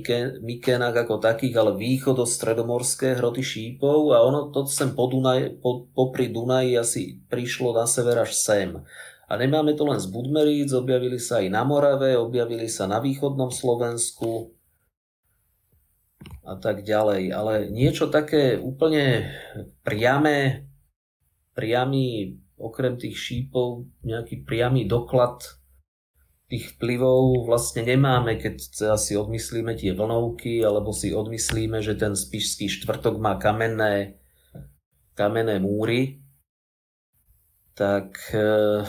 [0.43, 6.31] mykenách ako takých, ale východo-stredomorské hroty šípov a ono to sem po Dunaj, po, popri
[6.31, 8.83] Dunaji asi prišlo na sever až sem.
[9.25, 13.49] A nemáme to len z Budmeríc, objavili sa aj na Morave, objavili sa na východnom
[13.49, 14.53] Slovensku
[16.45, 17.33] a tak ďalej.
[17.33, 19.33] Ale niečo také úplne
[19.81, 20.69] priame,
[21.57, 25.41] priamy, okrem tých šípov, nejaký priamy doklad
[26.45, 28.61] tých vplyvov vlastne nemáme, keď
[29.01, 34.21] si odmyslíme tie vlnovky, alebo si odmyslíme, že ten spišský štvrtok má kamenné,
[35.17, 36.21] kamenné múry,
[37.75, 38.85] tak eh,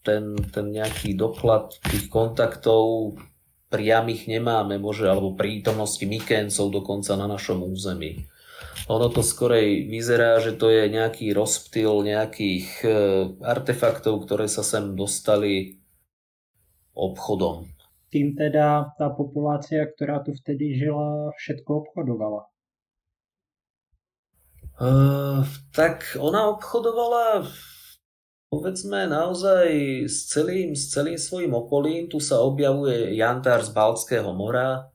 [0.00, 3.14] ten, ten nejaký doklad tých kontaktov
[3.70, 8.26] priamých nemáme, môže, alebo prítomnosti Mykencov dokonca na našom území.
[8.90, 12.90] Ono to skorej vyzerá, že to je nejaký rozptyl nejakých e,
[13.46, 15.78] artefaktov, ktoré sa sem dostali
[16.90, 17.70] obchodom.
[18.10, 22.50] Tým teda tá populácia, ktorá tu vtedy žila, všetko obchodovala?
[24.80, 25.44] Uh,
[25.76, 27.46] tak ona obchodovala
[28.50, 29.70] povedzme naozaj
[30.10, 32.10] s celým, s celým svojim okolím.
[32.10, 34.90] Tu sa objavuje jantár z Baltského mora,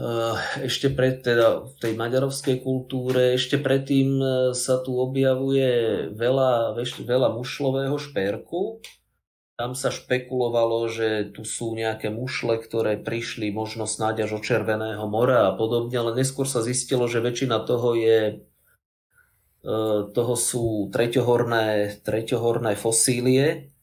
[0.00, 6.80] eh, ešte pred teda v tej maďarovskej kultúre, ešte predtým eh, sa tu objavuje veľa,
[7.04, 8.80] veľa mušlového šperku.
[9.58, 15.02] Tam sa špekulovalo, že tu sú nejaké mušle, ktoré prišli možno snáď až od Červeného
[15.10, 18.47] mora a podobne, ale neskôr sa zistilo, že väčšina toho je
[20.14, 23.74] toho sú treťohorné, treťohorné fosílie,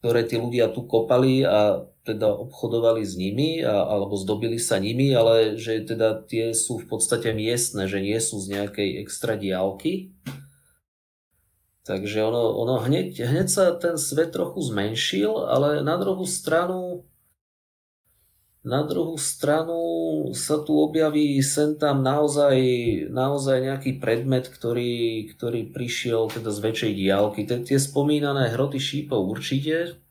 [0.00, 5.10] ktoré tí ľudia tu kopali a teda obchodovali s nimi a, alebo zdobili sa nimi,
[5.10, 10.14] ale že teda tie sú v podstate miestne, že nie sú z nejakej extra diálky.
[11.82, 17.06] Takže ono, ono hneď, hneď sa ten svet trochu zmenšil, ale na druhú stranu
[18.66, 19.78] na druhú stranu
[20.34, 22.58] sa tu objaví sem tam naozaj,
[23.14, 27.46] naozaj nejaký predmet, ktorý, ktorý prišiel teda z väčšej diálky.
[27.46, 30.02] Tie spomínané hroty šípov určite.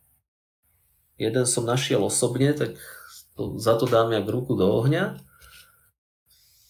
[1.20, 2.80] Jeden som našiel osobne, tak
[3.36, 5.20] to, za to dám jak ruku do ohňa.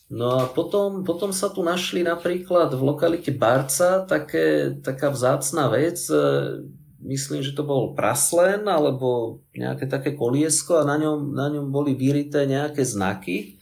[0.09, 6.01] No a potom, potom sa tu našli napríklad v lokalite Barca také, taká vzácná vec,
[7.01, 11.97] myslím, že to bol praslen alebo nejaké také koliesko a na ňom, na ňom boli
[11.97, 13.59] vyrité nejaké znaky.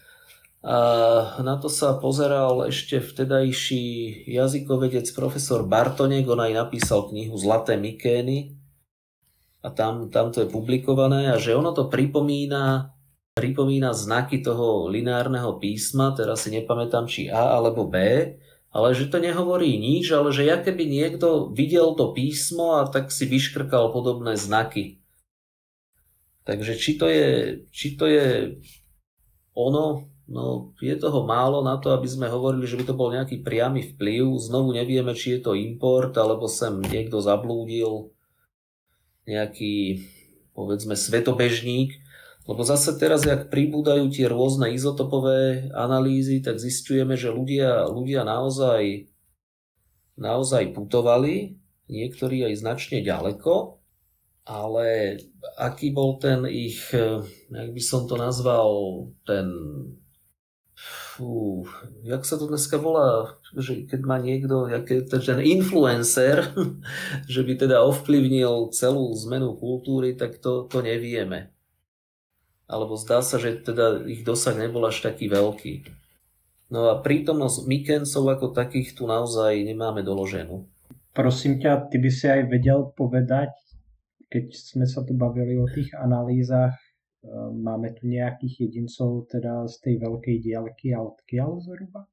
[0.63, 3.83] A na to sa pozeral ešte vtedajší
[4.31, 8.55] jazykovedec profesor Bartonek, on aj napísal knihu Zlaté Mikény.
[9.59, 11.31] A tam, tam to je publikované.
[11.31, 12.95] A že ono to pripomína,
[13.35, 17.99] pripomína znaky toho lineárneho písma, teraz si nepamätám či A alebo B,
[18.73, 23.13] ale že to nehovorí nič, ale že ja keby niekto videl to písmo a tak
[23.13, 24.97] si vyškrkal podobné znaky.
[26.43, 28.57] Takže či to je, či to je
[29.53, 33.43] ono, No, je toho málo na to, aby sme hovorili, že by to bol nejaký
[33.43, 34.23] priamy vplyv.
[34.39, 38.15] Znovu nevieme, či je to import, alebo sem niekto zablúdil
[39.27, 39.99] nejaký,
[40.55, 41.99] povedzme, svetobežník.
[42.43, 49.07] Lebo zase teraz, jak pribúdajú tie rôzne izotopové analýzy, tak zistujeme, že ľudia, ľudia naozaj,
[50.19, 51.55] naozaj putovali,
[51.87, 53.79] niektorí aj značne ďaleko,
[54.43, 55.19] ale
[55.55, 56.91] aký bol ten ich,
[57.47, 59.47] jak by som to nazval, ten
[60.75, 61.63] fú,
[62.03, 66.51] jak sa to dneska volá, že keď má niekto, je ten influencer,
[67.33, 71.53] že by teda ovplyvnil celú zmenu kultúry, tak to, to nevieme.
[72.67, 75.73] Alebo zdá sa, že teda ich dosah nebol až taký veľký.
[76.73, 80.65] No a prítomnosť Mikencov ako takých tu naozaj nemáme doloženú.
[81.13, 83.53] Prosím ťa, ty by si aj vedel povedať,
[84.33, 86.73] keď sme sa tu bavili o tých analýzach,
[87.23, 92.03] Ehm, máme tu nejakých jedincov teda z tej veľkej diaľky a odkiaľ zhruba?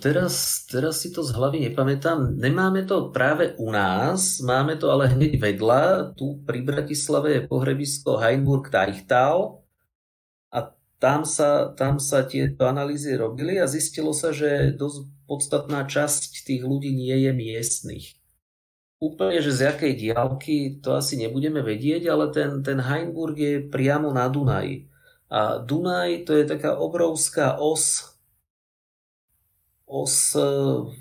[0.00, 2.40] Teraz, teraz si to z hlavy nepamätám.
[2.40, 6.16] Nemáme to práve u nás, máme to ale hneď vedľa.
[6.16, 9.60] Tu pri Bratislave je pohrebisko Heinburg Teichtal
[10.48, 16.48] a tam sa, tam sa tieto analýzy robili a zistilo sa, že dosť podstatná časť
[16.48, 18.16] tých ľudí nie je miestnych.
[19.04, 24.08] Úplne, že z jakej diálky to asi nebudeme vedieť, ale ten, ten Heinburg je priamo
[24.16, 24.88] na Dunaji.
[25.28, 28.11] A Dunaj to je taká obrovská os,
[29.92, 30.40] os e,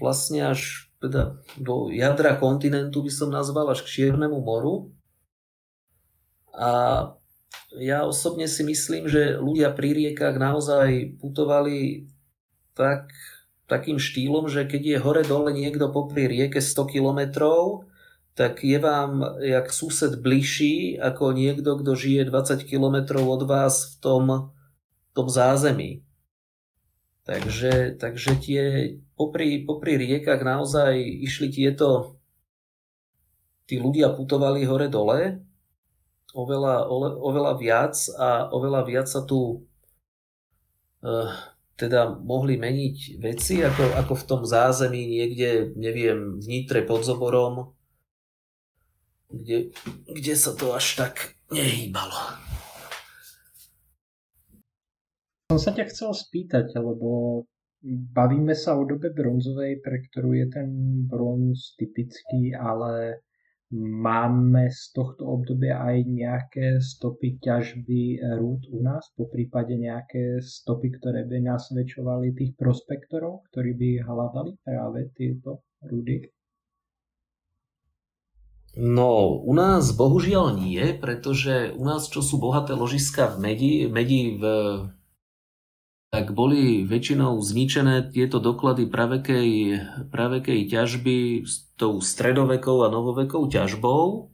[0.04, 4.92] vlastne až teda do jadra kontinentu by som nazval, až k Čiernemu moru.
[6.52, 6.70] A
[7.80, 12.12] ja osobne si myslím, že ľudia pri riekach naozaj putovali
[12.76, 13.10] tak,
[13.66, 17.88] takým štýlom, že keď je hore-dole niekto popri rieke 100 kilometrov,
[18.36, 23.96] tak je vám jak sused bližší ako niekto, kto žije 20 km od vás v
[24.04, 26.04] tom, v tom zázemí.
[27.22, 28.64] Takže, takže tie
[29.14, 32.18] popri, popri riekach naozaj išli tieto
[33.70, 35.38] tí ľudia putovali hore-dole
[36.34, 36.90] oveľa,
[37.22, 39.64] oveľa viac a oveľa viac sa tu
[41.06, 41.32] uh,
[41.76, 47.74] teda mohli meniť veci ako, ako v tom zázemí niekde, neviem, v Nitre pod Zoborom,
[49.32, 49.72] kde,
[50.06, 52.51] kde sa to až tak nehýbalo.
[55.52, 57.44] Som sa ťa chcel spýtať, lebo
[58.16, 60.70] bavíme sa o dobe bronzovej, pre ktorú je ten
[61.04, 63.20] bronz typický, ale
[63.76, 70.88] máme z tohto obdobia aj nejaké stopy ťažby rúd u nás, po prípade nejaké stopy,
[70.96, 76.32] ktoré by nasvedčovali tých prospektorov, ktorí by hľadali práve tieto rúdy?
[78.80, 84.40] No, u nás bohužiaľ nie, pretože u nás, čo sú bohaté ložiska v medi, medi
[84.40, 84.44] v,
[86.12, 89.50] tak boli väčšinou zničené tieto doklady pravekej,
[90.12, 94.28] pravekej ťažby s tou stredovekou a novovekou ťažbou,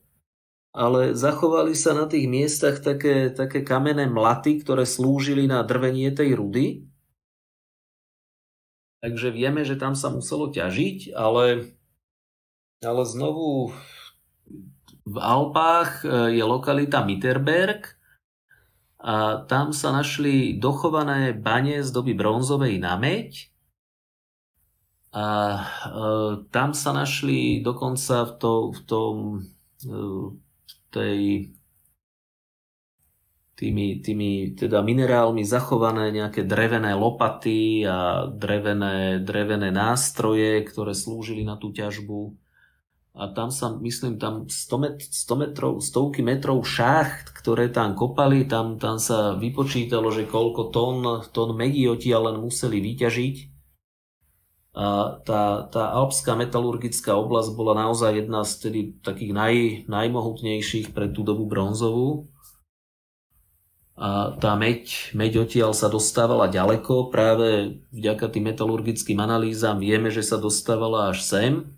[0.73, 6.33] ale zachovali sa na tých miestach také, také kamenné mlaty, ktoré slúžili na drvenie tej
[6.33, 6.65] rudy.
[9.05, 11.77] Takže vieme, že tam sa muselo ťažiť, ale,
[12.81, 13.69] ale znovu
[15.05, 17.96] v Alpách e, je lokalita Mitterberg
[19.07, 23.47] a tam sa našli dochované bane z doby bronzovej na meď.
[25.15, 25.61] A e,
[26.51, 29.39] tam sa našli dokonca v, to, v tom e,
[30.91, 31.21] tej
[33.55, 41.55] tými, tými teda minerálmi zachované nejaké drevené lopaty a drevené, drevené nástroje, ktoré slúžili na
[41.55, 42.46] tú ťažbu
[43.17, 48.45] a tam sa, myslím, tam 100, met, 100 metrov, stovky metrov šacht, ktoré tam kopali,
[48.45, 53.35] tam, tam sa vypočítalo, že koľko tón, tón megioti len museli vyťažiť.
[54.77, 59.55] A tá, tá alpská metalurgická oblasť bola naozaj jedna z tedy takých naj,
[59.89, 62.29] najmohutnejších pre tú dobu bronzovú.
[63.97, 70.21] A tá meď, meď odtiaľ sa dostávala ďaleko, práve vďaka tým metalurgickým analýzam vieme, že
[70.21, 71.76] sa dostávala až sem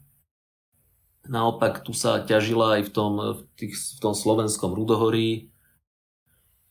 [1.30, 5.54] Naopak tu sa ťažila aj v tom, v, tých, v tom slovenskom Rudohorí,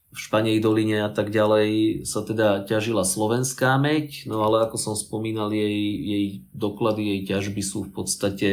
[0.09, 4.95] v Španej doline a tak ďalej sa teda ťažila slovenská meď, no ale ako som
[4.99, 8.51] spomínal, jej, jej doklady, jej ťažby sú v podstate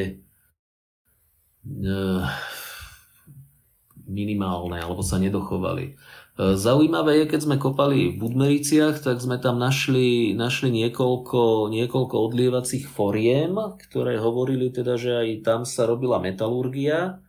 [1.66, 2.00] e,
[4.06, 5.98] minimálne, alebo sa nedochovali.
[6.36, 12.92] Zaujímavé je, keď sme kopali v Budmericiach, tak sme tam našli, našli niekoľko, niekoľko odlievacích
[12.92, 17.24] foriem, ktoré hovorili teda, že aj tam sa robila metalurgia.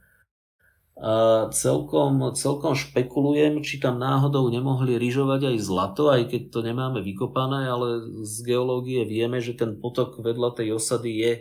[0.99, 6.99] a celkom, celkom špekulujem, či tam náhodou nemohli ryžovať aj zlato, aj keď to nemáme
[6.99, 7.89] vykopané, ale
[8.27, 11.33] z geológie vieme, že ten potok vedľa tej osady je,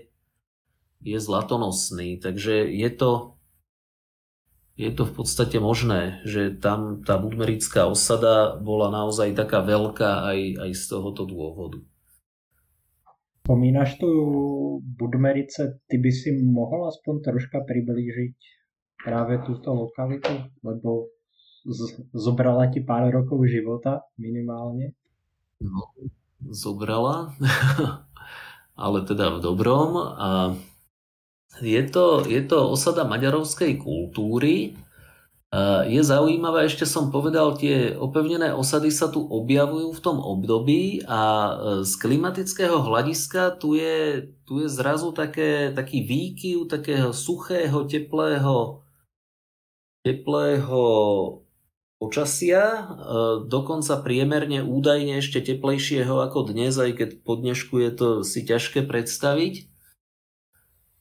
[1.02, 2.22] je zlatonosný.
[2.22, 3.35] Takže je to,
[4.76, 10.40] je to v podstate možné, že tam tá budmerická osada bola naozaj taká veľká aj,
[10.68, 11.80] aj z tohoto dôvodu.
[13.46, 14.10] Pomínaš tu
[14.84, 18.36] Budmerice, ty by si mohol aspoň troška priblížiť
[19.00, 21.08] práve túto lokalitu, lebo
[21.64, 24.98] z- zobrala ti pár rokov života minimálne.
[25.62, 25.94] No,
[26.52, 27.32] zobrala,
[28.84, 29.94] ale teda v dobrom.
[29.96, 30.58] A
[31.62, 34.76] je to, je to osada maďarovskej kultúry.
[35.88, 41.22] Je zaujímavé, ešte som povedal, tie opevnené osady sa tu objavujú v tom období a
[41.24, 41.54] e,
[41.88, 48.84] z klimatického hľadiska tu je, tu je zrazu také, taký výkyv takého suchého, teplého
[50.06, 50.84] teplého
[51.98, 52.84] počasia, e,
[53.48, 58.84] dokonca priemerne údajne ešte teplejšieho ako dnes, aj keď po dnešku je to si ťažké
[58.84, 59.75] predstaviť.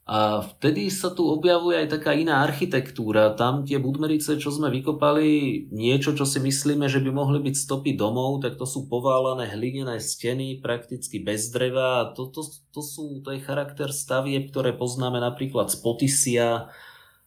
[0.05, 3.33] A vtedy sa tu objavuje aj taká iná architektúra.
[3.33, 7.97] Tam tie budmerice, čo sme vykopali, niečo, čo si myslíme, že by mohli byť stopy
[7.97, 12.13] domov, tak to sú poválané hlinené steny, prakticky bez dreva.
[12.21, 16.69] To, to, to sú, to je charakter stavieb, ktoré poznáme napríklad z Potisia,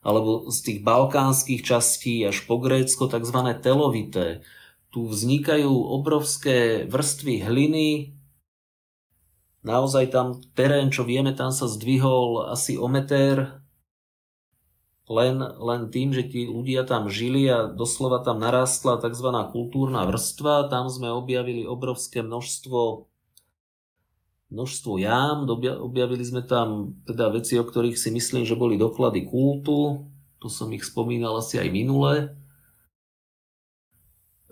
[0.05, 3.41] alebo z tých balkánskych častí až po Grécko tzv.
[3.57, 4.45] telovité.
[4.93, 8.16] Tu vznikajú obrovské vrstvy hliny,
[9.67, 13.59] naozaj tam terén, čo vieme, tam sa zdvihol asi o meter,
[15.07, 19.27] len, len tým, že tí ľudia tam žili a doslova tam narastla tzv.
[19.55, 20.67] kultúrna vrstva.
[20.67, 23.07] Tam sme objavili obrovské množstvo
[24.47, 25.43] množstvo jám,
[25.83, 30.07] objavili sme tam teda veci, o ktorých si myslím, že boli doklady kultu,
[30.39, 32.31] to som ich spomínal asi aj minule.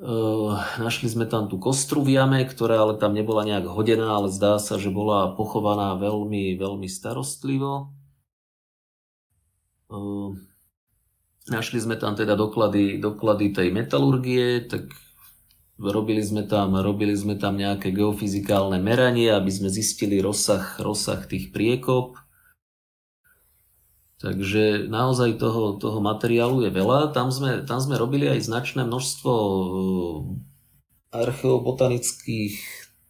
[0.05, 4.29] Uh, našli sme tam tú kostru v jame, ktorá ale tam nebola nejak hodená, ale
[4.29, 7.89] zdá sa, že bola pochovaná veľmi, veľmi starostlivo.
[9.89, 10.37] Uh,
[11.49, 14.93] našli sme tam teda doklady, doklady tej metalurgie, tak
[15.75, 21.51] Robili sme tam, robili sme tam nejaké geofyzikálne meranie, aby sme zistili rozsah, rozsah tých
[21.51, 22.15] priekop.
[24.15, 27.11] Takže naozaj toho, toho materiálu je veľa.
[27.11, 30.19] Tam sme, tam sme robili aj značné množstvo eh,
[31.11, 32.55] archeobotanických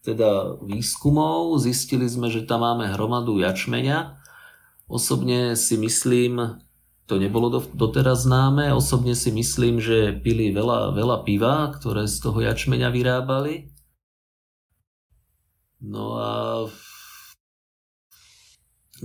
[0.02, 1.62] teda výskumov.
[1.62, 4.22] Zistili sme, že tam máme hromadu jačmeňa.
[4.86, 6.62] Osobne si myslím,
[7.10, 8.74] to nebolo doteraz známe.
[8.74, 13.74] Osobne si myslím, že pili veľa, veľa piva, ktoré z toho jačmeňa vyrábali.
[15.86, 16.30] No a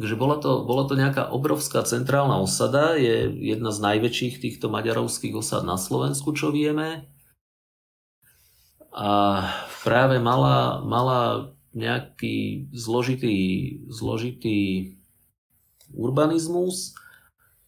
[0.01, 5.37] Takže bola to, bola to nejaká obrovská centrálna osada, je jedna z najväčších týchto maďarovských
[5.37, 7.05] osad na Slovensku, čo vieme.
[8.97, 9.45] A
[9.85, 14.97] práve mala, mala nejaký zložitý, zložitý
[15.93, 16.97] urbanizmus,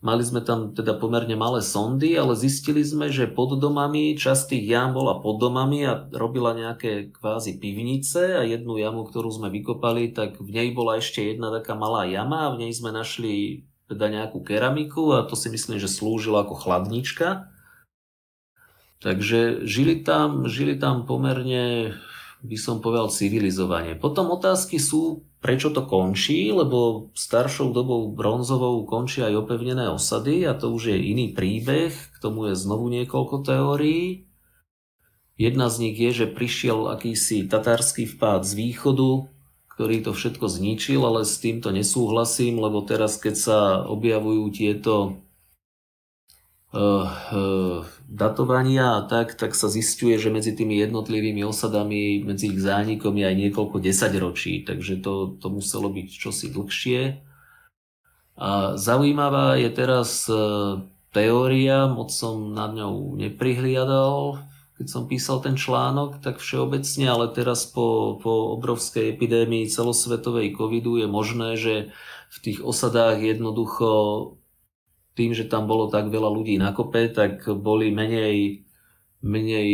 [0.02, 4.66] Mali sme tam teda pomerne malé sondy, ale zistili sme, že pod domami, časť tých
[4.66, 10.10] jam bola pod domami a robila nejaké kvázi pivnice a jednu jamu, ktorú sme vykopali,
[10.10, 14.10] tak v nej bola ešte jedna taká malá jama a v nej sme našli teda
[14.10, 17.46] nejakú keramiku a to si myslím, že slúžilo ako chladnička.
[19.06, 21.94] Takže žili tam, žili tam pomerne,
[22.42, 23.94] by som povedal, civilizovanie.
[23.94, 26.54] Potom otázky sú, Prečo to končí?
[26.54, 32.16] Lebo staršou dobou bronzovou končia aj opevnené osady a to už je iný príbeh, k
[32.22, 34.30] tomu je znovu niekoľko teórií.
[35.34, 39.26] Jedna z nich je, že prišiel akýsi tatársky vpád z východu,
[39.74, 45.18] ktorý to všetko zničil, ale s týmto nesúhlasím, lebo teraz keď sa objavujú tieto
[46.70, 47.82] uh, uh,
[48.12, 53.24] datovania a tak, tak sa zistuje, že medzi tými jednotlivými osadami, medzi ich zánikom je
[53.24, 57.00] aj niekoľko desaťročí, takže to, to muselo byť čosi dlhšie.
[58.36, 60.36] A zaujímavá je teraz e,
[61.16, 64.44] teória, moc som nad ňou neprihliadal,
[64.76, 71.00] keď som písal ten článok, tak všeobecne, ale teraz po, po obrovskej epidémii celosvetovej covidu
[71.00, 71.74] je možné, že
[72.32, 73.88] v tých osadách jednoducho
[75.12, 78.64] tým, že tam bolo tak veľa ľudí na kope, tak boli menej,
[79.20, 79.70] menej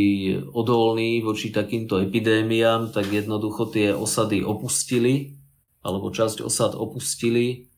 [0.51, 5.39] odolní voči takýmto epidémiám, tak jednoducho tie osady opustili,
[5.83, 7.71] alebo časť osad opustili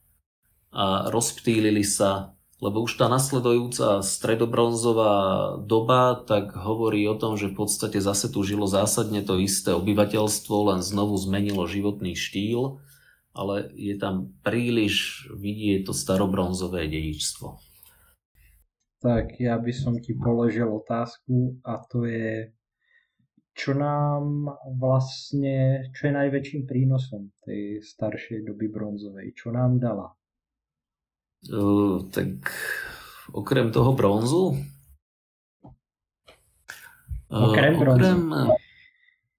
[0.73, 5.15] a rozptýlili sa, lebo už tá nasledujúca stredobronzová
[5.65, 10.73] doba tak hovorí o tom, že v podstate zase tu žilo zásadne to isté obyvateľstvo,
[10.73, 12.81] len znovu zmenilo životný štýl
[13.31, 17.59] ale je tam príliš vidieť to starobronzové dedičstvo.
[19.01, 22.53] tak ja by som ti položil otázku a to je,
[23.57, 29.33] čo nám vlastne, čo je najväčším prínosom tej staršej doby bronzovej?
[29.33, 30.13] Čo nám dala?
[31.49, 32.53] Uh, tak
[33.33, 34.61] okrem toho bronzu?
[37.33, 38.05] Okrem bronzu.
[38.05, 38.21] Okrem,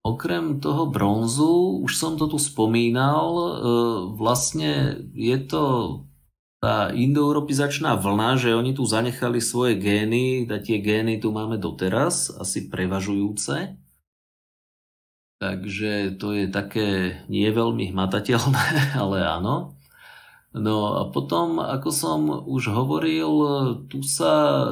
[0.01, 3.37] okrem toho bronzu, už som to tu spomínal,
[4.17, 5.63] vlastne je to
[6.61, 12.29] tá indoeuropizačná vlna, že oni tu zanechali svoje gény, a tie gény tu máme doteraz,
[12.37, 13.81] asi prevažujúce.
[15.41, 19.73] Takže to je také nie veľmi hmatateľné, ale áno.
[20.53, 23.31] No a potom, ako som už hovoril,
[23.89, 24.69] tu sa,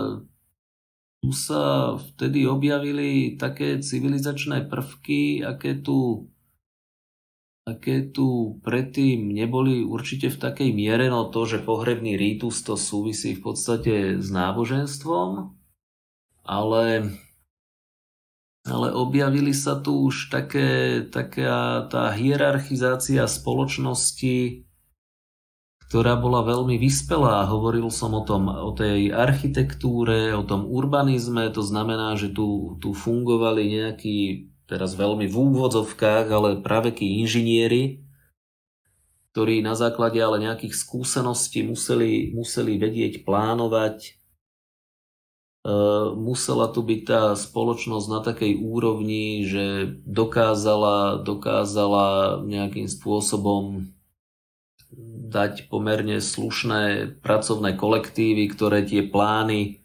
[1.20, 6.30] tu sa vtedy objavili také civilizačné prvky, aké tu
[7.70, 13.38] aké tu predtým neboli určite v takej miere, no to, že pohrebný rítus to súvisí
[13.38, 15.54] v podstate s náboženstvom,
[16.50, 17.14] ale,
[18.66, 24.66] ale objavili sa tu už také, taká tá hierarchizácia spoločnosti,
[25.90, 27.50] ktorá bola veľmi vyspelá.
[27.50, 32.94] Hovoril som o tom, o tej architektúre, o tom urbanizme, to znamená, že tu, tu
[32.94, 34.18] fungovali nejakí
[34.70, 38.06] teraz veľmi v úvodzovkách, ale pravekí inžinieri,
[39.34, 43.98] ktorí na základe ale nejakých skúseností museli, museli vedieť plánovať.
[44.06, 44.12] E,
[46.14, 53.90] musela tu byť tá spoločnosť na takej úrovni, že dokázala, dokázala nejakým spôsobom
[55.30, 59.80] dať pomerne slušné pracovné kolektívy, ktoré tie plány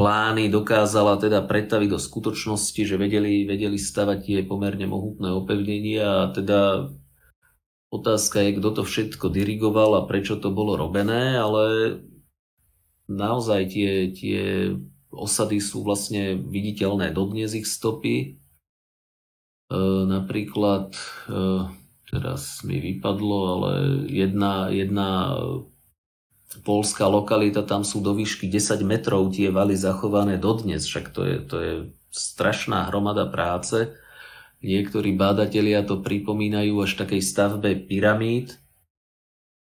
[0.00, 6.32] plány dokázala teda pretaviť do skutočnosti, že vedeli, vedeli stavať tie pomerne mohutné opevnenia a
[6.32, 6.88] teda
[7.92, 12.00] otázka je, kto to všetko dirigoval a prečo to bolo robené, ale
[13.12, 14.72] naozaj tie, tie
[15.12, 18.16] osady sú vlastne viditeľné dodnes ich stopy.
[18.24, 18.26] E,
[20.08, 20.96] napríklad,
[21.28, 21.40] e,
[22.10, 23.70] teraz mi vypadlo, ale
[24.10, 25.38] jedna, jedna
[26.66, 31.36] polská lokalita, tam sú do výšky 10 metrov tie valy zachované dodnes, však to je,
[31.46, 31.72] to je
[32.10, 33.94] strašná hromada práce.
[34.60, 38.58] Niektorí bádatelia to pripomínajú až takej stavbe pyramíd,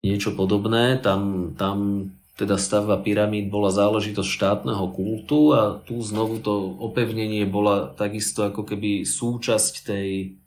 [0.03, 0.99] niečo podobné.
[0.99, 2.11] Tam, tam
[2.41, 8.65] teda stavba pyramíd bola záležitosť štátneho kultu a tu znovu to opevnenie bola takisto ako
[8.65, 10.41] keby súčasť tej,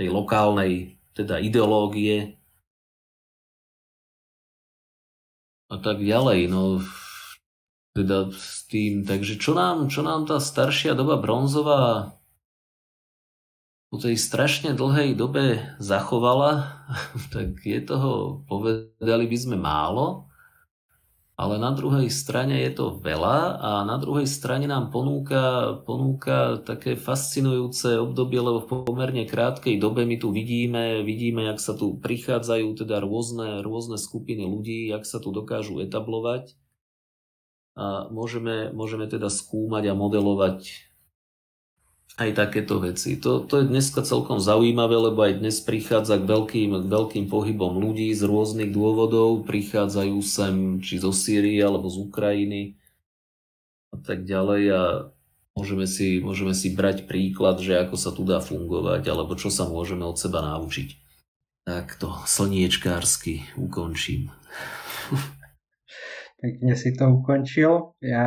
[0.00, 2.36] tej lokálnej teda ideológie
[5.72, 6.52] a tak ďalej.
[6.52, 6.84] No,
[7.96, 12.12] teda s tým, takže čo nám, čo nám tá staršia doba bronzová
[13.86, 16.84] po tej strašne dlhej dobe zachovala,
[17.34, 20.25] tak je toho, povedali by sme málo,
[21.36, 26.96] ale na druhej strane je to veľa a na druhej strane nám ponúka, ponúka také
[26.96, 32.80] fascinujúce obdobie, lebo v pomerne krátkej dobe my tu vidíme, vidíme, jak sa tu prichádzajú
[32.80, 36.56] teda rôzne, rôzne skupiny ľudí, jak sa tu dokážu etablovať.
[37.76, 40.85] A môžeme, môžeme teda skúmať a modelovať
[42.16, 43.20] aj takéto veci.
[43.20, 47.76] To, to je dneska celkom zaujímavé, lebo aj dnes prichádza k veľkým, k veľkým pohybom
[47.76, 49.44] ľudí z rôznych dôvodov.
[49.44, 52.80] Prichádzajú sem či zo Sýrie alebo z Ukrajiny
[53.92, 54.82] a tak ďalej a
[55.52, 59.68] môžeme si, môžeme si brať príklad, že ako sa tu dá fungovať alebo čo sa
[59.68, 60.96] môžeme od seba naučiť.
[61.68, 64.32] Tak to slniečkársky ukončím.
[66.40, 67.92] Pekne si to ukončil.
[68.00, 68.24] Ja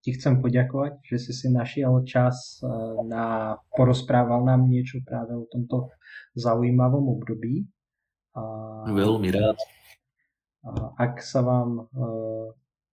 [0.00, 2.68] ti chcem poďakovať, že si si našiel čas eh,
[3.04, 5.92] na porozprával nám niečo práve o tomto
[6.36, 7.68] zaujímavom období.
[8.36, 8.42] A,
[8.88, 9.58] Veľmi rád.
[10.64, 12.46] A ak sa vám eh,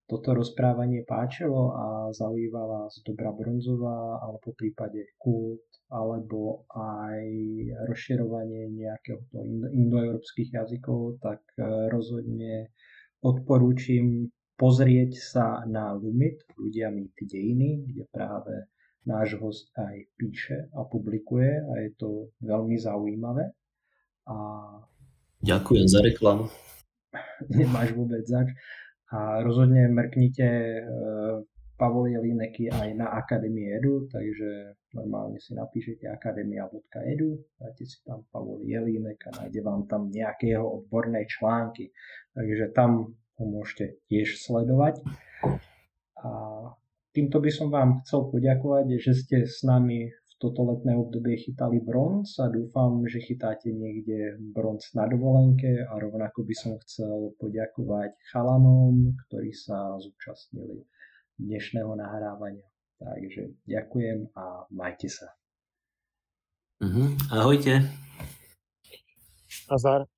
[0.08, 1.86] toto rozprávanie páčilo a
[2.16, 7.24] zaujíma vás dobrá bronzová alebo po prípade kult alebo aj
[7.92, 9.24] rozširovanie nejakého
[9.72, 12.72] indoeurópskych jazykov, tak eh, rozhodne
[13.24, 18.66] odporúčim pozrieť sa na Lumit, ľudia mýty dejiny, kde práve
[19.08, 22.10] náš host aj píše a publikuje a je to
[22.44, 23.54] veľmi zaujímavé.
[24.28, 24.36] A...
[25.40, 26.52] Ďakujem za reklamu.
[27.58, 28.52] Nemáš vôbec zač.
[29.08, 30.82] A rozhodne mrknite e,
[31.80, 38.68] Pavol Jelíneky aj na Akadémie Edu, takže normálne si napíšete akademia.edu, dáte si tam Pavol
[38.68, 41.94] Jelínek a nájde vám tam nejaké jeho odborné články.
[42.36, 45.02] Takže tam ho môžete tiež sledovať.
[46.22, 46.30] A
[47.14, 51.82] týmto by som vám chcel poďakovať, že ste s nami v toto letné obdobie chytali
[51.82, 58.14] bronz a dúfam, že chytáte niekde bronz na dovolenke a rovnako by som chcel poďakovať
[58.34, 60.86] chalanom, ktorí sa zúčastnili
[61.38, 62.66] dnešného nahrávania.
[62.98, 65.30] Takže ďakujem a majte sa.
[66.82, 67.14] Uh-huh.
[67.30, 67.86] Ahojte.
[69.70, 70.17] Nazdar.